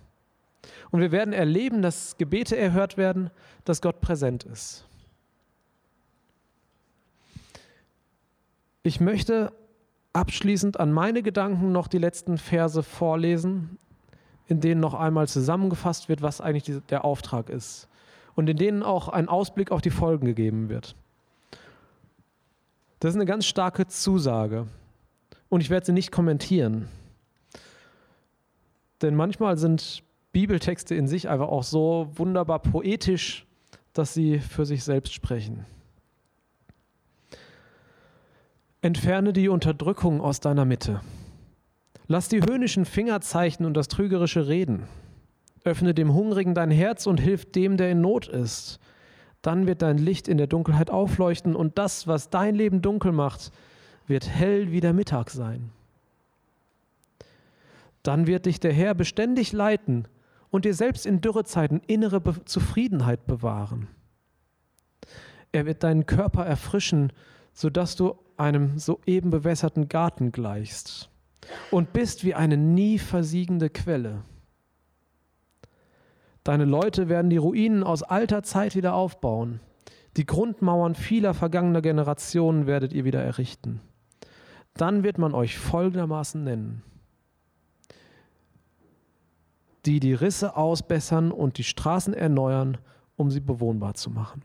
Und 0.90 1.00
wir 1.00 1.12
werden 1.12 1.34
erleben, 1.34 1.82
dass 1.82 2.16
Gebete 2.18 2.56
erhört 2.56 2.96
werden, 2.96 3.30
dass 3.64 3.82
Gott 3.82 4.00
präsent 4.00 4.44
ist. 4.44 4.87
Ich 8.88 9.00
möchte 9.00 9.52
abschließend 10.14 10.80
an 10.80 10.92
meine 10.92 11.22
Gedanken 11.22 11.72
noch 11.72 11.88
die 11.88 11.98
letzten 11.98 12.38
Verse 12.38 12.82
vorlesen, 12.82 13.76
in 14.46 14.62
denen 14.62 14.80
noch 14.80 14.94
einmal 14.94 15.28
zusammengefasst 15.28 16.08
wird, 16.08 16.22
was 16.22 16.40
eigentlich 16.40 16.80
der 16.88 17.04
Auftrag 17.04 17.50
ist 17.50 17.86
und 18.34 18.48
in 18.48 18.56
denen 18.56 18.82
auch 18.82 19.10
ein 19.10 19.28
Ausblick 19.28 19.72
auf 19.72 19.82
die 19.82 19.90
Folgen 19.90 20.24
gegeben 20.24 20.70
wird. 20.70 20.96
Das 22.98 23.10
ist 23.10 23.16
eine 23.16 23.26
ganz 23.26 23.44
starke 23.44 23.86
Zusage 23.88 24.66
und 25.50 25.60
ich 25.60 25.68
werde 25.68 25.84
sie 25.84 25.92
nicht 25.92 26.10
kommentieren. 26.10 26.88
Denn 29.02 29.14
manchmal 29.14 29.58
sind 29.58 30.02
Bibeltexte 30.32 30.94
in 30.94 31.08
sich 31.08 31.28
einfach 31.28 31.48
auch 31.48 31.62
so 31.62 32.08
wunderbar 32.14 32.60
poetisch, 32.60 33.44
dass 33.92 34.14
sie 34.14 34.38
für 34.38 34.64
sich 34.64 34.82
selbst 34.82 35.12
sprechen. 35.12 35.66
Entferne 38.80 39.32
die 39.32 39.48
Unterdrückung 39.48 40.20
aus 40.20 40.38
deiner 40.38 40.64
Mitte. 40.64 41.00
Lass 42.06 42.28
die 42.28 42.42
höhnischen 42.42 42.84
Fingerzeichen 42.84 43.66
und 43.66 43.74
das 43.74 43.88
trügerische 43.88 44.46
Reden. 44.46 44.84
Öffne 45.64 45.94
dem 45.94 46.14
Hungrigen 46.14 46.54
dein 46.54 46.70
Herz 46.70 47.08
und 47.08 47.18
hilf 47.18 47.50
dem, 47.50 47.76
der 47.76 47.90
in 47.90 48.00
Not 48.00 48.28
ist. 48.28 48.78
Dann 49.42 49.66
wird 49.66 49.82
dein 49.82 49.98
Licht 49.98 50.28
in 50.28 50.38
der 50.38 50.46
Dunkelheit 50.46 50.90
aufleuchten 50.90 51.56
und 51.56 51.76
das, 51.76 52.06
was 52.06 52.30
dein 52.30 52.54
Leben 52.54 52.80
dunkel 52.80 53.10
macht, 53.10 53.50
wird 54.06 54.28
hell 54.28 54.70
wie 54.70 54.80
der 54.80 54.92
Mittag 54.92 55.30
sein. 55.30 55.70
Dann 58.04 58.28
wird 58.28 58.46
dich 58.46 58.60
der 58.60 58.72
Herr 58.72 58.94
beständig 58.94 59.52
leiten 59.52 60.06
und 60.50 60.64
dir 60.64 60.74
selbst 60.74 61.04
in 61.04 61.20
Dürrezeiten 61.20 61.82
innere 61.88 62.20
Be 62.20 62.44
Zufriedenheit 62.44 63.26
bewahren. 63.26 63.88
Er 65.50 65.66
wird 65.66 65.82
deinen 65.82 66.06
Körper 66.06 66.46
erfrischen, 66.46 67.12
sodass 67.58 67.96
du 67.96 68.14
einem 68.36 68.78
soeben 68.78 69.30
bewässerten 69.30 69.88
Garten 69.88 70.30
gleichst 70.30 71.10
und 71.72 71.92
bist 71.92 72.22
wie 72.22 72.36
eine 72.36 72.56
nie 72.56 73.00
versiegende 73.00 73.68
Quelle. 73.68 74.22
Deine 76.44 76.64
Leute 76.64 77.08
werden 77.08 77.30
die 77.30 77.36
Ruinen 77.36 77.82
aus 77.82 78.04
alter 78.04 78.44
Zeit 78.44 78.76
wieder 78.76 78.94
aufbauen. 78.94 79.58
Die 80.16 80.24
Grundmauern 80.24 80.94
vieler 80.94 81.34
vergangener 81.34 81.82
Generationen 81.82 82.68
werdet 82.68 82.92
ihr 82.92 83.04
wieder 83.04 83.24
errichten. 83.24 83.80
Dann 84.74 85.02
wird 85.02 85.18
man 85.18 85.34
euch 85.34 85.58
folgendermaßen 85.58 86.44
nennen. 86.44 86.84
Die 89.84 89.98
die 89.98 90.14
Risse 90.14 90.56
ausbessern 90.56 91.32
und 91.32 91.58
die 91.58 91.64
Straßen 91.64 92.14
erneuern, 92.14 92.78
um 93.16 93.32
sie 93.32 93.40
bewohnbar 93.40 93.94
zu 93.94 94.10
machen. 94.10 94.44